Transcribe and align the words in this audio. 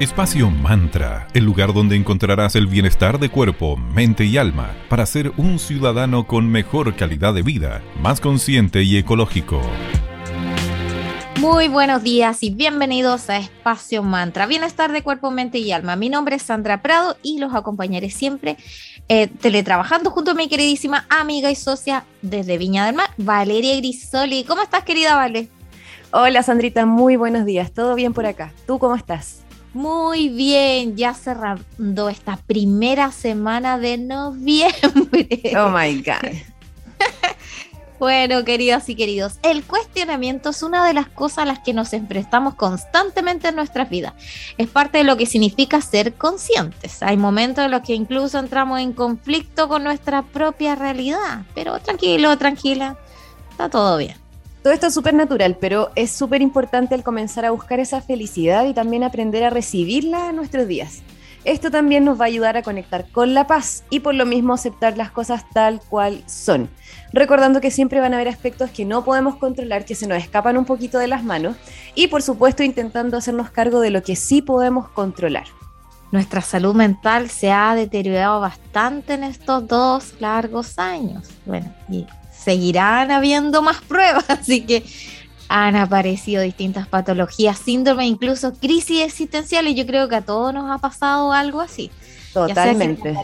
Espacio 0.00 0.50
Mantra, 0.50 1.28
el 1.34 1.44
lugar 1.44 1.74
donde 1.74 1.94
encontrarás 1.94 2.56
el 2.56 2.66
bienestar 2.66 3.18
de 3.18 3.28
cuerpo, 3.28 3.76
mente 3.76 4.24
y 4.24 4.38
alma 4.38 4.74
para 4.88 5.04
ser 5.04 5.30
un 5.36 5.58
ciudadano 5.58 6.26
con 6.26 6.48
mejor 6.48 6.96
calidad 6.96 7.34
de 7.34 7.42
vida, 7.42 7.82
más 8.00 8.18
consciente 8.18 8.82
y 8.82 8.96
ecológico. 8.96 9.60
Muy 11.38 11.68
buenos 11.68 12.02
días 12.02 12.42
y 12.42 12.48
bienvenidos 12.48 13.28
a 13.28 13.36
Espacio 13.36 14.02
Mantra, 14.02 14.46
bienestar 14.46 14.90
de 14.90 15.02
cuerpo, 15.02 15.30
mente 15.30 15.58
y 15.58 15.70
alma. 15.70 15.96
Mi 15.96 16.08
nombre 16.08 16.36
es 16.36 16.44
Sandra 16.44 16.80
Prado 16.80 17.18
y 17.22 17.38
los 17.38 17.52
acompañaré 17.52 18.08
siempre 18.08 18.56
eh, 19.10 19.26
teletrabajando 19.26 20.10
junto 20.10 20.30
a 20.30 20.34
mi 20.34 20.48
queridísima 20.48 21.04
amiga 21.10 21.50
y 21.50 21.54
socia 21.54 22.06
desde 22.22 22.56
Viña 22.56 22.86
del 22.86 22.94
Mar, 22.94 23.10
Valeria 23.18 23.76
Grisoli. 23.76 24.44
¿Cómo 24.44 24.62
estás, 24.62 24.82
querida 24.82 25.14
Vale? 25.16 25.50
Hola, 26.10 26.42
Sandrita, 26.42 26.86
muy 26.86 27.16
buenos 27.16 27.44
días. 27.44 27.70
¿Todo 27.72 27.94
bien 27.96 28.14
por 28.14 28.24
acá? 28.24 28.54
¿Tú 28.66 28.78
cómo 28.78 28.94
estás? 28.94 29.44
Muy 29.72 30.28
bien, 30.30 30.96
ya 30.96 31.14
cerrando 31.14 32.08
esta 32.08 32.36
primera 32.36 33.12
semana 33.12 33.78
de 33.78 33.98
noviembre. 33.98 35.52
Oh 35.56 35.70
my 35.70 36.02
God. 36.02 36.34
bueno, 38.00 38.44
queridos 38.44 38.88
y 38.88 38.96
queridos, 38.96 39.38
el 39.44 39.62
cuestionamiento 39.62 40.50
es 40.50 40.64
una 40.64 40.84
de 40.84 40.92
las 40.92 41.08
cosas 41.08 41.38
a 41.38 41.44
las 41.44 41.60
que 41.60 41.72
nos 41.72 41.92
enfrentamos 41.92 42.56
constantemente 42.56 43.48
en 43.48 43.54
nuestras 43.54 43.88
vidas. 43.88 44.14
Es 44.58 44.68
parte 44.68 44.98
de 44.98 45.04
lo 45.04 45.16
que 45.16 45.26
significa 45.26 45.80
ser 45.80 46.14
conscientes. 46.14 47.00
Hay 47.04 47.16
momentos 47.16 47.64
en 47.64 47.70
los 47.70 47.82
que 47.82 47.94
incluso 47.94 48.40
entramos 48.40 48.80
en 48.80 48.92
conflicto 48.92 49.68
con 49.68 49.84
nuestra 49.84 50.22
propia 50.22 50.74
realidad, 50.74 51.42
pero 51.54 51.78
tranquilo, 51.78 52.36
tranquila, 52.36 52.98
está 53.52 53.68
todo 53.68 53.98
bien. 53.98 54.16
Todo 54.62 54.74
esto 54.74 54.88
es 54.88 54.94
súper 54.94 55.14
natural, 55.14 55.56
pero 55.58 55.90
es 55.94 56.10
súper 56.10 56.42
importante 56.42 56.94
el 56.94 57.02
comenzar 57.02 57.46
a 57.46 57.50
buscar 57.50 57.80
esa 57.80 58.02
felicidad 58.02 58.66
y 58.66 58.74
también 58.74 59.02
aprender 59.02 59.42
a 59.42 59.50
recibirla 59.50 60.28
en 60.28 60.36
nuestros 60.36 60.68
días. 60.68 61.02
Esto 61.44 61.70
también 61.70 62.04
nos 62.04 62.20
va 62.20 62.24
a 62.24 62.28
ayudar 62.28 62.58
a 62.58 62.62
conectar 62.62 63.10
con 63.10 63.32
la 63.32 63.46
paz 63.46 63.84
y 63.88 64.00
por 64.00 64.14
lo 64.14 64.26
mismo 64.26 64.52
aceptar 64.52 64.98
las 64.98 65.10
cosas 65.10 65.44
tal 65.54 65.80
cual 65.88 66.22
son. 66.26 66.68
Recordando 67.14 67.62
que 67.62 67.70
siempre 67.70 68.00
van 68.00 68.12
a 68.12 68.16
haber 68.16 68.28
aspectos 68.28 68.70
que 68.70 68.84
no 68.84 69.02
podemos 69.02 69.36
controlar, 69.36 69.86
que 69.86 69.94
se 69.94 70.06
nos 70.06 70.18
escapan 70.18 70.58
un 70.58 70.66
poquito 70.66 70.98
de 70.98 71.08
las 71.08 71.24
manos 71.24 71.56
y 71.94 72.08
por 72.08 72.20
supuesto 72.20 72.62
intentando 72.62 73.16
hacernos 73.16 73.50
cargo 73.50 73.80
de 73.80 73.88
lo 73.88 74.02
que 74.02 74.16
sí 74.16 74.42
podemos 74.42 74.90
controlar. 74.90 75.46
Nuestra 76.12 76.42
salud 76.42 76.74
mental 76.74 77.30
se 77.30 77.50
ha 77.50 77.74
deteriorado 77.74 78.40
bastante 78.40 79.14
en 79.14 79.24
estos 79.24 79.66
dos 79.66 80.20
largos 80.20 80.78
años. 80.78 81.26
Bueno, 81.46 81.72
y 81.88 82.04
seguirán 82.42 83.10
habiendo 83.10 83.62
más 83.62 83.80
pruebas, 83.88 84.28
así 84.28 84.62
que 84.62 84.84
han 85.48 85.74
aparecido 85.74 86.42
distintas 86.42 86.86
patologías, 86.86 87.58
síndrome, 87.58 88.06
incluso 88.06 88.54
crisis 88.54 89.02
existenciales. 89.02 89.74
Yo 89.74 89.84
creo 89.84 90.08
que 90.08 90.14
a 90.16 90.22
todos 90.22 90.54
nos 90.54 90.70
ha 90.70 90.78
pasado 90.78 91.32
algo 91.32 91.60
así. 91.60 91.90
Totalmente. 92.32 93.16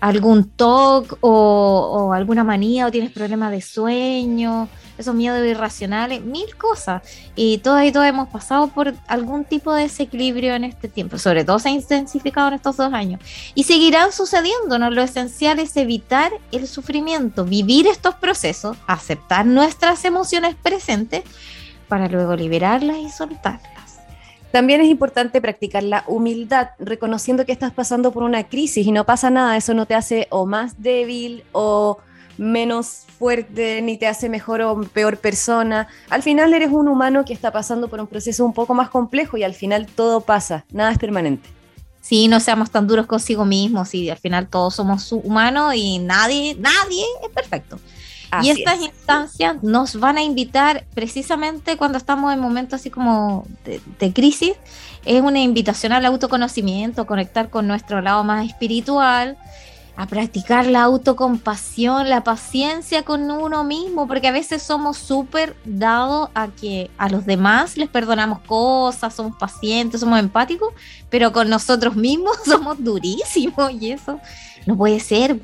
algún 0.00 0.48
TOC 0.48 1.18
o, 1.20 1.28
o, 1.28 2.12
alguna 2.14 2.44
manía 2.44 2.86
o 2.86 2.90
tienes 2.90 3.10
problemas 3.10 3.50
de 3.50 3.60
sueño 3.60 4.68
esos 4.98 5.14
miedos 5.14 5.46
irracionales, 5.46 6.22
mil 6.22 6.56
cosas. 6.56 7.02
Y 7.34 7.58
todas 7.58 7.84
y 7.84 7.92
todos 7.92 8.06
hemos 8.06 8.28
pasado 8.28 8.68
por 8.68 8.94
algún 9.06 9.44
tipo 9.44 9.72
de 9.74 9.82
desequilibrio 9.82 10.54
en 10.54 10.64
este 10.64 10.88
tiempo, 10.88 11.18
sobre 11.18 11.44
todo 11.44 11.58
se 11.58 11.68
ha 11.68 11.72
intensificado 11.72 12.48
en 12.48 12.54
estos 12.54 12.76
dos 12.76 12.92
años. 12.92 13.20
Y 13.54 13.64
seguirán 13.64 14.12
sucediéndonos. 14.12 14.94
Lo 14.94 15.02
esencial 15.02 15.58
es 15.58 15.76
evitar 15.76 16.32
el 16.52 16.66
sufrimiento, 16.66 17.44
vivir 17.44 17.86
estos 17.86 18.14
procesos, 18.14 18.76
aceptar 18.86 19.46
nuestras 19.46 20.04
emociones 20.04 20.54
presentes 20.54 21.24
para 21.88 22.08
luego 22.08 22.36
liberarlas 22.36 22.98
y 22.98 23.10
soltarlas. 23.10 23.76
También 24.52 24.80
es 24.80 24.88
importante 24.88 25.40
practicar 25.40 25.82
la 25.82 26.04
humildad, 26.06 26.70
reconociendo 26.78 27.44
que 27.44 27.52
estás 27.52 27.72
pasando 27.72 28.12
por 28.12 28.22
una 28.22 28.44
crisis 28.44 28.86
y 28.86 28.92
no 28.92 29.04
pasa 29.04 29.28
nada, 29.28 29.56
eso 29.56 29.74
no 29.74 29.86
te 29.86 29.94
hace 29.94 30.28
o 30.30 30.46
más 30.46 30.80
débil 30.80 31.44
o 31.52 31.98
menos 32.38 33.04
fuerte, 33.18 33.80
ni 33.82 33.96
te 33.96 34.06
hace 34.06 34.28
mejor 34.28 34.60
o 34.62 34.82
peor 34.82 35.18
persona. 35.18 35.88
Al 36.10 36.22
final 36.22 36.52
eres 36.54 36.70
un 36.70 36.88
humano 36.88 37.24
que 37.24 37.32
está 37.32 37.52
pasando 37.52 37.88
por 37.88 38.00
un 38.00 38.06
proceso 38.06 38.44
un 38.44 38.52
poco 38.52 38.74
más 38.74 38.90
complejo 38.90 39.36
y 39.36 39.44
al 39.44 39.54
final 39.54 39.86
todo 39.86 40.20
pasa, 40.20 40.64
nada 40.70 40.92
es 40.92 40.98
permanente. 40.98 41.48
Sí, 42.00 42.28
no 42.28 42.38
seamos 42.38 42.70
tan 42.70 42.86
duros 42.86 43.06
consigo 43.06 43.44
mismos 43.44 43.92
y 43.94 44.10
al 44.10 44.18
final 44.18 44.48
todos 44.48 44.76
somos 44.76 45.10
humanos 45.10 45.74
y 45.74 45.98
nadie, 45.98 46.54
nadie 46.54 47.04
es 47.24 47.30
perfecto. 47.30 47.80
y 48.42 48.50
estas 48.50 48.80
instancias 48.80 49.62
nos 49.62 49.98
van 49.98 50.18
a 50.18 50.22
invitar 50.22 50.84
precisamente 50.94 51.76
cuando 51.76 51.98
estamos 51.98 52.32
en 52.32 52.38
momentos 52.38 52.80
así 52.80 52.90
como 52.90 53.44
de, 53.64 53.80
de 53.98 54.12
crisis, 54.12 54.52
es 55.04 55.22
una 55.22 55.40
invitación 55.40 55.92
al 55.92 56.04
autoconocimiento, 56.04 57.06
conectar 57.06 57.50
con 57.50 57.66
nuestro 57.66 58.00
lado 58.00 58.22
más 58.22 58.46
espiritual, 58.46 59.36
a 59.96 60.06
practicar 60.06 60.66
la 60.66 60.82
autocompasión, 60.82 62.10
la 62.10 62.22
paciencia 62.22 63.02
con 63.02 63.30
uno 63.30 63.64
mismo, 63.64 64.06
porque 64.06 64.28
a 64.28 64.32
veces 64.32 64.62
somos 64.62 64.98
súper 64.98 65.56
dados 65.64 66.28
a 66.34 66.48
que 66.48 66.90
a 66.98 67.08
los 67.08 67.24
demás 67.24 67.78
les 67.78 67.88
perdonamos 67.88 68.40
cosas, 68.40 69.14
somos 69.14 69.36
pacientes, 69.36 70.00
somos 70.00 70.18
empáticos, 70.18 70.74
pero 71.08 71.32
con 71.32 71.48
nosotros 71.48 71.96
mismos 71.96 72.36
somos 72.44 72.82
durísimos 72.82 73.72
y 73.72 73.92
eso 73.92 74.20
no 74.66 74.76
puede 74.76 75.00
ser. 75.00 75.38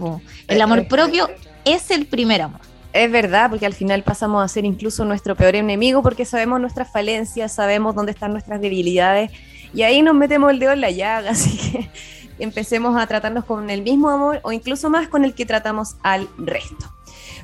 El 0.49 0.61
amor 0.61 0.81
eh, 0.81 0.83
eh, 0.83 0.87
propio 0.89 1.31
es 1.65 1.91
el 1.91 2.07
primer 2.07 2.43
amor. 2.43 2.61
Es 2.93 3.11
verdad, 3.11 3.49
porque 3.49 3.65
al 3.65 3.73
final 3.73 4.03
pasamos 4.03 4.45
a 4.45 4.49
ser 4.49 4.67
incluso 4.67 5.07
nuestro 5.07 5.35
peor 5.35 5.57
enemigo 5.57 6.03
porque 6.03 6.27
sabemos 6.27 6.61
nuestras 6.61 6.93
falencias, 6.93 7.53
sabemos 7.53 7.95
dónde 7.95 8.12
están 8.12 8.33
nuestras 8.33 8.61
debilidades 8.61 9.31
y 9.73 9.83
ahí 9.83 10.03
nos 10.03 10.15
metemos 10.15 10.51
el 10.51 10.59
dedo 10.59 10.73
en 10.73 10.83
la 10.83 10.91
llaga, 10.91 11.31
así 11.31 11.57
que 11.57 11.89
empecemos 12.38 13.00
a 13.00 13.06
tratarnos 13.06 13.44
con 13.44 13.70
el 13.70 13.82
mismo 13.82 14.10
amor 14.10 14.41
o 14.43 14.53
incluso 14.53 14.91
más 14.91 15.09
con 15.09 15.25
el 15.25 15.34
que 15.34 15.47
tratamos 15.47 15.97
al 16.03 16.28
resto. 16.38 16.93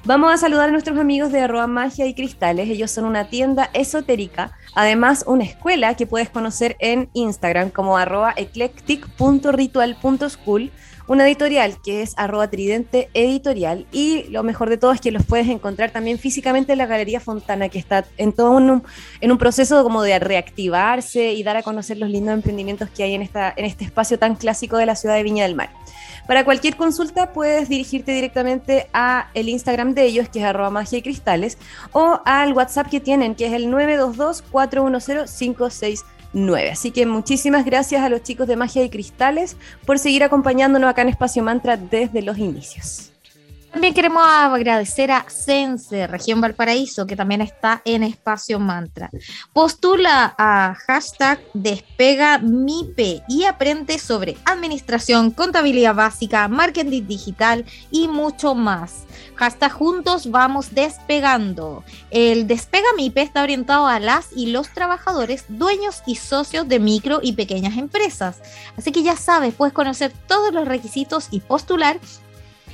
Vamos 0.05 0.33
a 0.33 0.37
saludar 0.37 0.69
a 0.69 0.73
nuestros 0.73 0.99
amigos 0.99 1.33
de 1.33 1.41
arroba 1.41 1.67
magia 1.67 2.07
y 2.07 2.15
cristales. 2.15 2.69
Ellos 2.69 2.91
son 2.91 3.05
una 3.05 3.29
tienda 3.29 3.71
esotérica, 3.75 4.57
además 4.75 5.25
una 5.27 5.45
escuela 5.45 5.95
que 5.97 6.07
puedes 6.07 6.31
conocer 6.31 6.77
en 6.79 7.11
Instagram 7.15 7.71
como 7.71 7.99
arroba 7.99 8.33
eclectic.ritual.school 8.37 10.71
una 11.09 11.27
editorial 11.27 11.81
que 11.83 12.03
es 12.03 12.15
arroba 12.17 12.49
tridente 12.49 13.09
editorial 13.15 13.87
y 13.91 14.25
lo 14.25 14.43
mejor 14.43 14.69
de 14.69 14.77
todo 14.77 14.93
es 14.93 15.01
que 15.01 15.11
los 15.11 15.25
puedes 15.25 15.49
encontrar 15.49 15.91
también 15.91 16.19
físicamente 16.19 16.73
en 16.73 16.79
la 16.79 16.87
Galería 16.87 17.19
Fontana 17.19 17.69
que 17.69 17.79
está 17.79 18.05
en 18.19 18.33
todo 18.33 18.53
un, 18.53 18.83
en 19.21 19.33
un 19.33 19.39
proceso 19.39 19.83
como 19.83 20.03
de 20.03 20.19
reactivarse 20.19 21.33
y 21.33 21.43
dar 21.43 21.57
a 21.57 21.63
conocer 21.63 21.97
los 21.97 22.11
lindos 22.11 22.35
emprendimientos 22.35 22.91
que 22.91 23.03
hay 23.03 23.15
en, 23.15 23.23
esta, 23.23 23.53
en 23.57 23.65
este 23.65 23.85
espacio 23.85 24.19
tan 24.19 24.37
clásico 24.37 24.77
de 24.77 24.87
la 24.87 24.95
ciudad 24.95 25.17
de 25.17 25.23
Viña 25.23 25.45
del 25.45 25.55
Mar. 25.55 25.71
Para 26.27 26.45
cualquier 26.45 26.77
consulta 26.77 27.33
puedes 27.33 27.71
dirigirte 27.71 28.13
directamente 28.13 28.89
a 28.93 29.31
el 29.33 29.49
Instagram 29.49 29.95
de 29.95 30.05
ellos, 30.05 30.29
que 30.29 30.41
es 30.41 30.45
arroba 30.45 30.69
magia 30.69 30.99
y 30.99 31.03
cristales, 31.03 31.57
o 31.93 32.21
al 32.27 32.53
WhatsApp 32.53 32.91
que 32.91 33.01
tienen, 33.01 33.35
que 33.35 33.47
es 33.47 33.55
el 33.55 33.71
922 33.71 34.43
410 34.43 35.31
56 35.31 36.05
9. 36.33 36.71
Así 36.71 36.91
que 36.91 37.07
muchísimas 37.07 37.65
gracias 37.65 38.03
a 38.03 38.09
los 38.09 38.23
chicos 38.23 38.47
de 38.49 38.57
Magia 38.57 38.85
y 38.85 38.91
Cristales 38.91 39.57
por 39.87 39.99
seguir 39.99 40.25
acompañándonos 40.25 40.91
acá 40.91 41.03
en 41.03 41.09
Espacio 41.09 41.43
Mantra 41.43 41.77
desde 41.77 42.23
los 42.23 42.39
inicios. 42.39 43.13
También 43.73 43.93
queremos 43.93 44.23
agradecer 44.27 45.11
a 45.11 45.29
Sense, 45.29 46.07
Región 46.07 46.41
Valparaíso, 46.41 47.07
que 47.07 47.17
también 47.17 47.43
está 47.43 47.83
en 47.85 48.03
Espacio 48.03 48.59
Mantra. 48.59 49.11
Postula 49.53 50.35
a 50.39 50.75
hashtag 50.87 51.39
Despega 51.53 52.39
MIPE 52.39 53.23
y 53.29 53.45
aprende 53.45 53.99
sobre 53.99 54.39
administración, 54.47 55.31
contabilidad 55.31 55.95
básica, 55.95 56.49
marketing 56.49 57.07
digital 57.07 57.67
y 57.91 58.09
mucho 58.09 58.55
más. 58.55 59.05
Hasta 59.39 59.69
juntos 59.69 60.31
vamos 60.31 60.75
despegando. 60.75 61.85
El 62.11 62.47
Despega 62.47 62.89
MIPE 62.97 63.23
está 63.23 63.43
orientado 63.43 63.87
a 63.87 64.01
las 64.01 64.29
y 64.35 64.47
los 64.47 64.71
trabajadores, 64.71 65.45
dueños 65.49 66.03
y 66.07 66.17
socios 66.17 66.67
de 66.69 66.79
micro 66.79 67.21
y 67.23 67.35
pequeñas 67.35 67.77
empresas. 67.77 68.41
Así 68.77 68.93
que 68.93 69.03
ya 69.03 69.17
sabes, 69.17 69.55
puedes 69.55 69.75
conocer 69.75 70.13
todos 70.27 70.53
los 70.55 70.67
requisitos 70.67 71.29
y 71.31 71.41
postular 71.41 72.01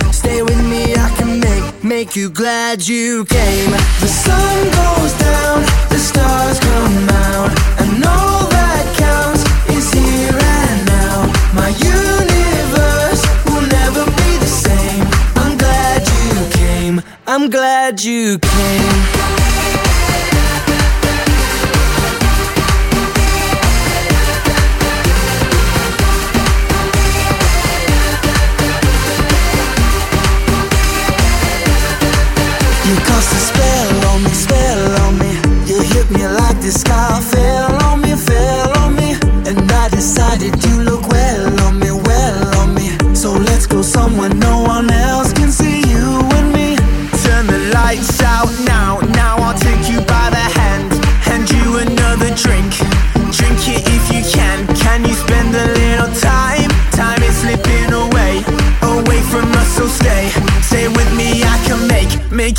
make 2.05 2.15
you 2.15 2.31
glad 2.31 2.87
you 2.87 3.23
came. 3.25 3.69
The 3.69 4.07
sun 4.07 4.60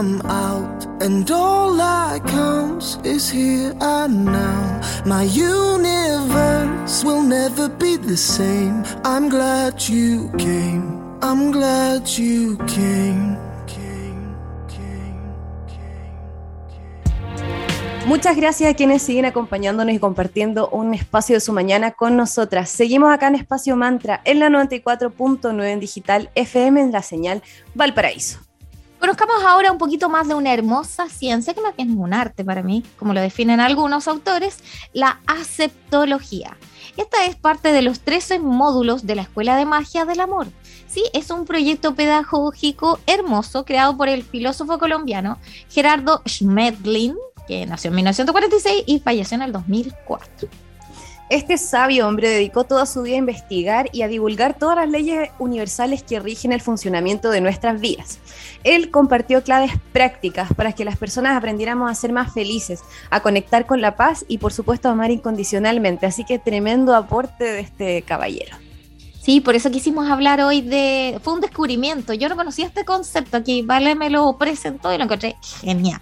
come 0.00 0.22
out, 0.30 0.86
and 1.02 1.30
all 1.30 1.76
that 1.76 2.24
counts 2.26 2.98
is 3.04 3.30
here 3.30 3.74
and 3.80 4.24
now. 4.24 4.80
My 5.04 5.24
universe 5.24 7.04
will 7.04 7.22
never 7.22 7.68
be 7.68 7.98
the 7.98 8.16
same. 8.16 8.82
I'm 9.04 9.28
glad 9.28 9.74
you 9.90 10.30
came. 10.38 10.84
I'm 11.20 11.52
glad 11.52 12.08
you 12.18 12.56
came. 12.66 13.36
Muchas 18.06 18.34
gracias 18.34 18.72
a 18.72 18.74
quienes 18.74 19.02
siguen 19.02 19.26
acompañándonos 19.26 19.94
y 19.94 19.98
compartiendo 20.00 20.68
un 20.70 20.94
espacio 20.94 21.36
de 21.36 21.40
su 21.40 21.52
mañana 21.52 21.92
con 21.92 22.16
nosotras. 22.16 22.68
Seguimos 22.70 23.12
acá 23.12 23.28
en 23.28 23.36
Espacio 23.36 23.76
Mantra 23.76 24.20
en 24.24 24.40
la 24.40 24.48
94.9 24.48 25.64
en 25.64 25.78
digital 25.78 26.30
FM 26.34 26.80
en 26.80 26.92
la 26.92 27.02
señal 27.02 27.42
Valparaíso. 27.74 28.49
Conozcamos 29.00 29.42
ahora 29.42 29.72
un 29.72 29.78
poquito 29.78 30.10
más 30.10 30.28
de 30.28 30.34
una 30.34 30.52
hermosa 30.52 31.08
ciencia 31.08 31.54
que 31.54 31.62
bien 31.74 31.90
es 31.90 31.96
un 31.96 32.12
arte 32.12 32.44
para 32.44 32.62
mí, 32.62 32.84
como 32.98 33.14
lo 33.14 33.20
definen 33.22 33.58
algunos 33.58 34.06
autores, 34.06 34.58
la 34.92 35.20
aceptología. 35.26 36.58
Esta 36.98 37.24
es 37.24 37.34
parte 37.34 37.72
de 37.72 37.80
los 37.80 38.00
13 38.00 38.40
módulos 38.40 39.06
de 39.06 39.14
la 39.14 39.22
Escuela 39.22 39.56
de 39.56 39.64
Magia 39.64 40.04
del 40.04 40.20
Amor. 40.20 40.48
Sí, 40.86 41.02
es 41.14 41.30
un 41.30 41.46
proyecto 41.46 41.94
pedagógico 41.94 42.98
hermoso 43.06 43.64
creado 43.64 43.96
por 43.96 44.10
el 44.10 44.22
filósofo 44.22 44.78
colombiano 44.78 45.38
Gerardo 45.70 46.20
Schmedlin, 46.28 47.16
que 47.48 47.64
nació 47.64 47.88
en 47.88 47.96
1946 47.96 48.84
y 48.84 49.00
falleció 49.00 49.36
en 49.36 49.42
el 49.42 49.52
2004. 49.52 50.69
Este 51.30 51.58
sabio 51.58 52.08
hombre 52.08 52.28
dedicó 52.28 52.64
toda 52.64 52.86
su 52.86 53.02
vida 53.02 53.14
a 53.14 53.18
investigar 53.18 53.88
y 53.92 54.02
a 54.02 54.08
divulgar 54.08 54.58
todas 54.58 54.74
las 54.74 54.88
leyes 54.88 55.30
universales 55.38 56.02
que 56.02 56.18
rigen 56.18 56.50
el 56.50 56.60
funcionamiento 56.60 57.30
de 57.30 57.40
nuestras 57.40 57.80
vidas. 57.80 58.18
Él 58.64 58.90
compartió 58.90 59.44
claves 59.44 59.70
prácticas 59.92 60.52
para 60.54 60.72
que 60.72 60.84
las 60.84 60.96
personas 60.96 61.36
aprendiéramos 61.36 61.88
a 61.88 61.94
ser 61.94 62.10
más 62.10 62.34
felices, 62.34 62.80
a 63.10 63.20
conectar 63.20 63.64
con 63.64 63.80
la 63.80 63.94
paz 63.94 64.24
y 64.26 64.38
por 64.38 64.52
supuesto 64.52 64.88
a 64.88 64.92
amar 64.92 65.12
incondicionalmente. 65.12 66.04
Así 66.04 66.24
que 66.24 66.40
tremendo 66.40 66.96
aporte 66.96 67.44
de 67.44 67.60
este 67.60 68.02
caballero. 68.02 68.56
Sí, 69.22 69.40
por 69.40 69.54
eso 69.54 69.70
quisimos 69.70 70.08
hablar 70.08 70.40
hoy 70.40 70.62
de... 70.62 71.20
Fue 71.22 71.34
un 71.34 71.40
descubrimiento. 71.40 72.14
Yo 72.14 72.28
no 72.30 72.36
conocía 72.36 72.66
este 72.66 72.86
concepto 72.86 73.36
aquí. 73.36 73.60
Vale 73.62 73.94
me 73.94 74.08
lo 74.08 74.38
presentó 74.38 74.92
y 74.92 74.96
lo 74.96 75.04
encontré 75.04 75.36
genial. 75.60 76.00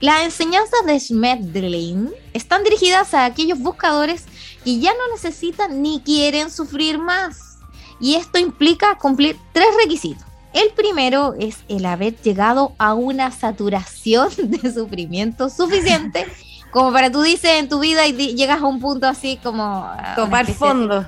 Las 0.00 0.22
enseñanzas 0.22 0.86
de 0.86 0.98
Schmedlin 0.98 2.10
están 2.32 2.64
dirigidas 2.64 3.12
a 3.12 3.26
aquellos 3.26 3.58
buscadores 3.58 4.24
que 4.64 4.78
ya 4.78 4.92
no 4.92 5.14
necesitan 5.14 5.82
ni 5.82 6.00
quieren 6.00 6.50
sufrir 6.50 6.98
más. 6.98 7.58
Y 8.00 8.14
esto 8.14 8.38
implica 8.38 8.96
cumplir 8.96 9.36
tres 9.52 9.68
requisitos. 9.82 10.24
El 10.54 10.70
primero 10.70 11.34
es 11.38 11.64
el 11.68 11.84
haber 11.84 12.16
llegado 12.22 12.72
a 12.78 12.94
una 12.94 13.30
saturación 13.30 14.30
de 14.38 14.72
sufrimiento 14.72 15.50
suficiente 15.50 16.26
como 16.70 16.92
para 16.92 17.10
tú 17.10 17.22
dices 17.22 17.52
en 17.52 17.68
tu 17.68 17.78
vida 17.78 18.06
y 18.06 18.12
llegas 18.34 18.62
a 18.62 18.66
un 18.66 18.80
punto 18.80 19.06
así 19.06 19.38
como... 19.42 19.86
Tomar 20.16 20.46
fondo. 20.46 21.06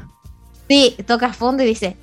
Sí, 0.68 0.96
tocas 1.06 1.36
fondo 1.36 1.62
y 1.62 1.66
dices, 1.66 1.94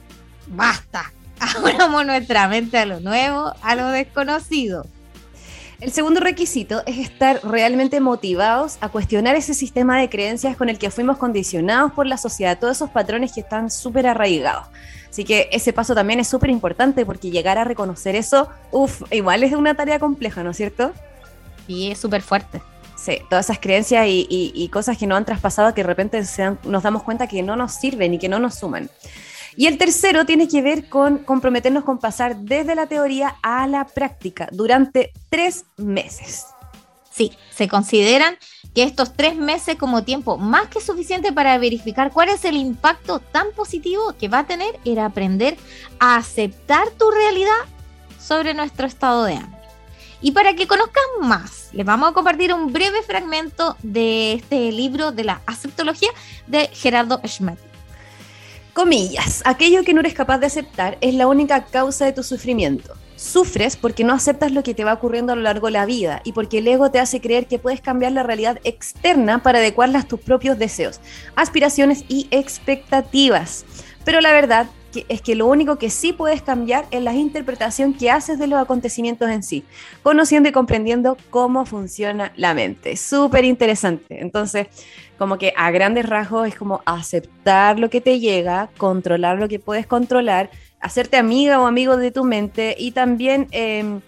basta, 0.48 1.12
abramos 1.40 2.06
nuestra 2.06 2.48
mente 2.48 2.78
a 2.78 2.86
lo 2.86 3.00
nuevo, 3.00 3.54
a 3.62 3.76
lo 3.76 3.90
desconocido. 3.90 4.86
El 5.80 5.92
segundo 5.92 6.22
requisito 6.22 6.82
es 6.86 6.98
estar 6.98 7.42
realmente 7.44 8.00
motivados 8.00 8.78
a 8.80 8.88
cuestionar 8.88 9.36
ese 9.36 9.54
sistema 9.54 10.00
de 10.00 10.10
creencias 10.10 10.56
con 10.56 10.70
el 10.70 10.80
que 10.80 10.90
fuimos 10.92 11.18
condicionados 11.18 11.92
por 11.92 12.08
la 12.08 12.18
sociedad, 12.18 12.58
todos 12.58 12.78
esos 12.78 12.90
patrones 12.92 13.34
que 13.34 13.42
están 13.42 13.70
súper 13.70 14.08
arraigados. 14.08 14.68
Así 15.10 15.26
que 15.26 15.50
ese 15.52 15.74
paso 15.74 15.94
también 15.94 16.22
es 16.22 16.30
súper 16.30 16.50
importante 16.50 17.06
porque 17.06 17.32
llegar 17.32 17.58
a 17.58 17.66
reconocer 17.66 18.16
eso, 18.16 18.48
uff, 18.72 19.04
igual 19.12 19.44
es 19.44 19.52
una 19.54 19.76
tarea 19.76 20.00
compleja, 20.00 20.42
¿no 20.42 20.52
es 20.52 20.58
cierto? 20.58 20.94
Y 21.68 21.92
es 21.92 22.00
súper 22.00 22.22
fuerte. 22.22 22.62
Sí, 23.04 23.18
todas 23.30 23.48
esas 23.48 23.60
creencias 23.60 24.06
y, 24.08 24.70
cosas 24.72 24.98
que 24.98 25.08
no 25.08 25.18
han 25.18 25.26
traspasado 25.26 25.74
que 25.74 25.82
de 25.82 25.88
repente 25.88 26.24
nos 26.64 26.84
damos 26.84 27.04
cuenta 27.04 27.28
que 27.28 27.44
no 27.44 27.58
nos 27.58 27.74
sirven 27.74 28.14
y 28.14 28.18
que 28.18 28.30
no 28.30 28.40
nos 28.40 28.56
suman. 28.56 28.90
Y 29.58 29.68
el 29.68 29.78
tercero 29.78 30.26
tiene 30.26 30.48
que 30.48 30.62
ver 30.62 30.88
con 30.88 31.18
comprometernos 31.18 31.84
con 31.84 32.00
pasar 32.00 32.38
desde 32.38 32.76
la 32.76 32.88
teoría 32.88 33.36
a 33.44 33.68
la 33.68 33.84
práctica 33.84 34.48
durante 34.54 35.12
tres 35.30 35.66
meses. 35.76 36.46
Sí, 37.12 37.34
se 37.54 37.68
consideran 37.68 38.38
que 38.74 38.84
estos 38.84 39.12
tres 39.12 39.36
meses 39.36 39.76
como 39.76 40.06
tiempo 40.06 40.38
más 40.38 40.70
que 40.70 40.80
suficiente 40.80 41.34
para 41.34 41.58
verificar 41.58 42.10
cuál 42.10 42.30
es 42.30 42.46
el 42.46 42.56
impacto 42.56 43.20
tan 43.20 43.52
positivo 43.52 44.16
que 44.18 44.30
va 44.30 44.40
a 44.40 44.48
tener 44.48 44.80
era 44.86 45.06
aprender 45.06 45.58
a 46.00 46.16
aceptar 46.16 46.90
tu 46.92 47.12
realidad 47.12 47.52
sobre 48.18 48.54
nuestro 48.54 48.88
estado 48.88 49.26
de 49.26 49.36
ánimo. 49.36 49.63
Y 50.24 50.32
para 50.32 50.56
que 50.56 50.68
conozcan 50.68 51.04
más, 51.20 51.68
les 51.74 51.86
vamos 51.86 52.10
a 52.10 52.14
compartir 52.14 52.54
un 52.54 52.72
breve 52.72 53.02
fragmento 53.02 53.76
de 53.84 54.32
este 54.32 54.72
libro 54.72 55.12
de 55.12 55.26
la 55.26 55.42
aceptología 55.46 56.10
de 56.48 56.68
Gerardo 56.68 57.20
Schmidt. 57.28 57.60
Comillas, 58.72 59.44
aquello 59.44 59.84
que 59.84 59.94
no 59.94 60.00
eres 60.00 60.14
capaz 60.14 60.38
de 60.38 60.46
aceptar 60.46 60.98
es 61.02 61.14
la 61.14 61.28
única 61.28 61.66
causa 61.66 62.06
de 62.06 62.14
tu 62.14 62.24
sufrimiento. 62.24 62.94
Sufres 63.18 63.76
porque 63.76 64.06
no 64.06 64.14
aceptas 64.14 64.54
lo 64.54 64.64
que 64.64 64.74
te 64.74 64.86
va 64.86 64.94
ocurriendo 64.94 65.34
a 65.34 65.36
lo 65.36 65.42
largo 65.42 65.68
de 65.68 65.74
la 65.74 65.86
vida 65.86 66.22
y 66.24 66.32
porque 66.32 66.60
el 66.60 66.70
ego 66.70 66.90
te 66.90 67.00
hace 67.00 67.20
creer 67.20 67.48
que 67.48 67.60
puedes 67.60 67.82
cambiar 67.82 68.14
la 68.14 68.24
realidad 68.24 68.62
externa 68.64 69.44
para 69.44 69.60
adecuarla 69.60 70.00
a 70.00 70.08
tus 70.08 70.22
propios 70.22 70.58
deseos, 70.58 71.02
aspiraciones 71.36 72.06
y 72.08 72.30
expectativas. 72.32 73.66
Pero 74.06 74.22
la 74.22 74.32
verdad 74.32 74.68
es 75.10 75.22
que 75.22 75.36
lo 75.36 75.48
único 75.48 75.78
que 75.78 75.90
sí 75.90 76.14
puedes 76.14 76.42
cambiar 76.42 76.86
es 76.92 77.02
la 77.02 77.14
interpretación 77.14 77.94
que 77.94 78.12
haces 78.12 78.40
de 78.40 78.48
los 78.48 78.60
acontecimientos 78.60 79.30
en 79.30 79.44
sí, 79.44 79.64
conociendo 80.02 80.50
y 80.50 80.52
comprendiendo 80.52 81.18
cómo 81.30 81.66
funciona 81.66 82.32
la 82.36 82.54
mente. 82.54 82.96
Súper 82.98 83.46
interesante. 83.46 84.22
Entonces, 84.22 84.68
como 85.18 85.38
que 85.38 85.54
a 85.56 85.72
grandes 85.72 86.08
rasgos 86.08 86.48
es 86.48 86.56
como 86.56 86.82
aceptar 86.86 87.80
lo 87.80 87.90
que 87.90 88.02
te 88.02 88.20
llega, 88.20 88.70
controlar 88.78 89.40
lo 89.40 89.48
que 89.48 89.60
puedes 89.60 89.88
controlar, 89.88 90.50
hacerte 90.80 91.18
amiga 91.18 91.60
o 91.60 91.66
amigo 91.66 91.98
de 91.98 92.12
tu 92.12 92.24
mente 92.24 92.76
y 92.78 92.92
también... 92.92 93.48
Em, 93.52 94.02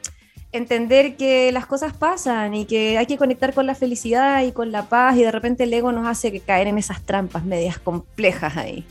entender 0.57 1.17
que 1.17 1.51
las 1.51 1.65
cosas 1.65 1.93
pasan 1.93 2.53
y 2.53 2.65
que 2.65 2.97
hay 2.97 3.05
que 3.05 3.17
conectar 3.17 3.53
con 3.53 3.65
la 3.65 3.75
felicidad 3.75 4.43
y 4.43 4.51
con 4.51 4.71
la 4.71 4.83
paz 4.83 5.17
y 5.17 5.23
de 5.23 5.31
repente 5.31 5.65
el 5.65 5.73
ego 5.73 5.91
nos 5.91 6.07
hace 6.07 6.39
caer 6.39 6.67
en 6.67 6.77
esas 6.77 7.01
trampas 7.01 7.43
medias 7.43 7.77
complejas 7.77 8.55
ahí. 8.55 8.85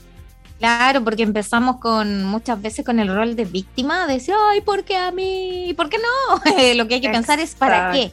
Claro, 0.65 1.05
porque 1.05 1.23
empezamos 1.23 1.77
con 1.77 2.25
muchas 2.25 2.63
veces 2.63 2.87
con 2.87 2.99
el 2.99 3.15
rol 3.15 3.37
de 3.37 3.45
víctima, 3.45 4.07
de 4.07 4.15
decir, 4.15 4.35
ay, 4.51 4.63
¿por 4.63 4.83
qué 4.83 4.97
a 4.97 5.11
mí? 5.11 5.75
¿Por 5.77 5.91
qué 5.91 5.99
no? 5.99 6.75
Lo 6.75 6.89
que 6.89 6.95
hay 6.95 7.01
que 7.03 7.11
pensar 7.11 7.39
es 7.39 7.55
¿para 7.55 7.93
qué? 7.93 8.11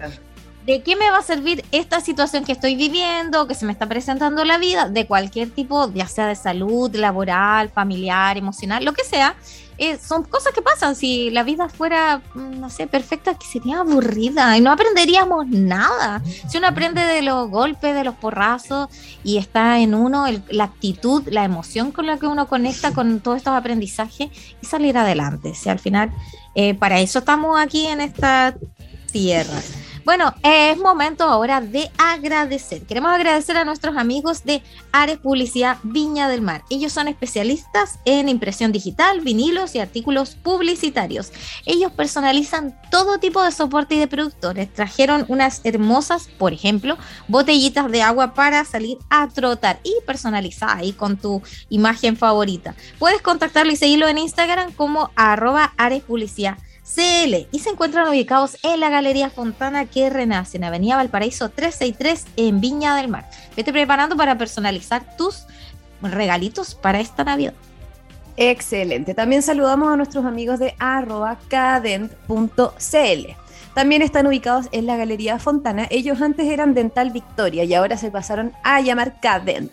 ¿De 0.65 0.83
qué 0.83 0.97
me 0.97 1.09
va 1.09 1.19
a 1.19 1.23
servir 1.23 1.63
esta 1.71 2.01
situación 2.01 2.43
que 2.43 2.51
estoy 2.51 2.75
viviendo, 2.75 3.47
que 3.47 3.55
se 3.55 3.65
me 3.65 3.71
está 3.71 3.87
presentando 3.87 4.43
la 4.43 4.57
vida, 4.57 4.89
de 4.89 5.07
cualquier 5.07 5.49
tipo, 5.49 5.93
ya 5.93 6.09
sea 6.09 6.27
de 6.27 6.35
salud, 6.35 6.93
laboral, 6.93 7.69
familiar, 7.69 8.37
emocional, 8.37 8.83
lo 8.83 8.91
que 8.91 9.05
sea? 9.05 9.33
Eh, 9.81 9.97
son 9.97 10.21
cosas 10.21 10.53
que 10.53 10.61
pasan. 10.61 10.95
Si 10.95 11.31
la 11.31 11.41
vida 11.41 11.67
fuera, 11.67 12.21
mm, 12.35 12.59
no 12.59 12.69
sé, 12.69 12.85
perfecta, 12.85 13.33
que 13.33 13.47
sería 13.47 13.79
aburrida 13.79 14.55
y 14.55 14.61
no 14.61 14.71
aprenderíamos 14.71 15.47
nada. 15.47 16.21
Si 16.47 16.59
uno 16.59 16.67
aprende 16.67 17.01
de 17.01 17.23
los 17.23 17.49
golpes, 17.49 17.95
de 17.95 18.03
los 18.03 18.13
porrazos 18.13 18.89
y 19.23 19.37
está 19.37 19.79
en 19.79 19.95
uno 19.95 20.27
la 20.49 20.65
actitud, 20.65 21.27
la 21.31 21.45
emoción 21.45 21.91
con 21.91 22.05
la 22.05 22.19
que 22.19 22.27
uno 22.27 22.47
conecta 22.47 22.93
con 22.93 23.21
todos 23.21 23.37
estos 23.37 23.55
aprendizajes 23.55 24.29
y 24.61 24.65
salir 24.67 24.99
adelante. 24.99 25.55
Si 25.55 25.67
al 25.67 25.79
final, 25.79 26.11
eh, 26.53 26.75
para 26.75 26.99
eso 26.99 27.17
estamos 27.17 27.59
aquí 27.59 27.87
en 27.87 28.01
esta 28.01 28.55
tierra. 29.11 29.59
Bueno, 30.03 30.33
es 30.41 30.79
momento 30.79 31.25
ahora 31.25 31.61
de 31.61 31.91
agradecer. 31.99 32.81
Queremos 32.87 33.11
agradecer 33.11 33.55
a 33.57 33.65
nuestros 33.65 33.95
amigos 33.97 34.43
de 34.43 34.63
Ares 34.91 35.19
Publicidad 35.19 35.77
Viña 35.83 36.27
del 36.27 36.41
Mar. 36.41 36.63
Ellos 36.71 36.91
son 36.91 37.07
especialistas 37.07 37.99
en 38.05 38.27
impresión 38.27 38.71
digital, 38.71 39.21
vinilos 39.21 39.75
y 39.75 39.79
artículos 39.79 40.35
publicitarios. 40.35 41.31
Ellos 41.67 41.91
personalizan 41.91 42.75
todo 42.89 43.19
tipo 43.19 43.43
de 43.43 43.51
soporte 43.51 43.93
y 43.93 43.99
de 43.99 44.07
productores. 44.07 44.73
Trajeron 44.73 45.23
unas 45.27 45.61
hermosas, 45.65 46.27
por 46.39 46.51
ejemplo, 46.51 46.97
botellitas 47.27 47.91
de 47.91 48.01
agua 48.01 48.33
para 48.33 48.65
salir 48.65 48.97
a 49.11 49.27
trotar 49.27 49.79
y 49.83 49.93
personalizar 50.07 50.77
ahí 50.77 50.93
con 50.93 51.15
tu 51.15 51.43
imagen 51.69 52.17
favorita. 52.17 52.73
Puedes 52.97 53.21
contactarlo 53.21 53.71
y 53.71 53.75
seguirlo 53.75 54.07
en 54.07 54.17
Instagram 54.17 54.71
como 54.71 55.11
arroba 55.15 55.73
Ares 55.77 56.01
Publicidad 56.01 56.57
CL 56.83 57.47
y 57.51 57.59
se 57.59 57.69
encuentran 57.69 58.07
ubicados 58.07 58.57
en 58.63 58.79
la 58.79 58.89
Galería 58.89 59.29
Fontana 59.29 59.85
que 59.85 60.09
renace 60.09 60.57
en 60.57 60.63
Avenida 60.63 60.95
Valparaíso 60.97 61.49
363 61.49 62.25
en 62.37 62.59
Viña 62.59 62.95
del 62.95 63.07
Mar. 63.07 63.29
Vete 63.55 63.71
preparando 63.71 64.17
para 64.17 64.37
personalizar 64.37 65.15
tus 65.15 65.45
regalitos 66.01 66.75
para 66.75 66.99
esta 66.99 67.23
Navidad. 67.23 67.53
Excelente. 68.37 69.13
También 69.13 69.43
saludamos 69.43 69.93
a 69.93 69.97
nuestros 69.97 70.25
amigos 70.25 70.59
de 70.59 70.73
cadent.cl. 71.49 72.21
También 73.75 74.01
están 74.01 74.27
ubicados 74.27 74.67
en 74.71 74.85
la 74.85 74.97
Galería 74.97 75.37
Fontana. 75.39 75.87
Ellos 75.91 76.21
antes 76.21 76.47
eran 76.47 76.73
Dental 76.73 77.11
Victoria 77.11 77.63
y 77.63 77.73
ahora 77.73 77.97
se 77.97 78.11
pasaron 78.11 78.51
a 78.63 78.81
llamar 78.81 79.21
Cadent 79.21 79.71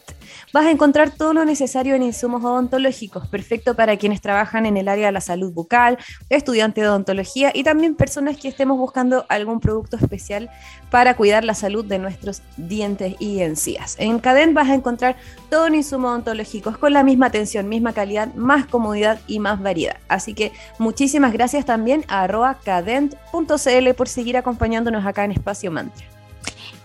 vas 0.52 0.66
a 0.66 0.70
encontrar 0.70 1.11
todo 1.11 1.35
lo 1.35 1.44
necesario 1.44 1.94
en 1.94 2.02
insumos 2.02 2.44
odontológicos, 2.44 3.26
perfecto 3.28 3.75
para 3.75 3.97
quienes 3.97 4.20
trabajan 4.20 4.66
en 4.66 4.76
el 4.76 4.88
área 4.88 5.06
de 5.06 5.12
la 5.12 5.20
salud 5.20 5.52
bucal, 5.52 5.99
estudiantes 6.28 6.82
de 6.82 6.88
odontología 6.88 7.50
y 7.54 7.64
también 7.64 7.94
personas 7.94 8.37
que 8.37 8.49
estemos 8.49 8.78
buscando 8.78 9.26
algún 9.28 9.61
producto 9.61 9.97
especial 9.97 10.50
para 10.90 11.16
cuidar 11.16 11.44
la 11.44 11.54
salud 11.54 11.85
de 11.85 11.99
nuestros 11.99 12.42
dientes 12.56 13.16
y 13.18 13.40
encías. 13.40 13.97
En 13.99 14.18
Cadent 14.20 14.54
vas 14.54 14.68
a 14.68 14.75
encontrar 14.75 15.16
todo 15.50 15.66
en 15.66 15.75
insumos 15.75 16.11
odontológicos 16.11 16.78
con 16.78 16.92
la 16.92 17.02
misma 17.02 17.26
atención, 17.26 17.68
misma 17.68 17.92
calidad, 17.92 18.32
más 18.35 18.66
comodidad 18.66 19.20
y 19.26 19.38
más 19.38 19.61
variedad. 19.61 19.97
Así 20.08 20.35
que 20.35 20.52
muchísimas 20.78 21.32
gracias 21.32 21.64
también 21.64 22.04
a 22.08 22.26
cadent.cl 22.64 23.94
por 23.97 24.08
seguir 24.08 24.37
acompañándonos 24.37 25.04
acá 25.06 25.25
en 25.25 25.32
Espacio 25.32 25.70
Mantra. 25.70 26.17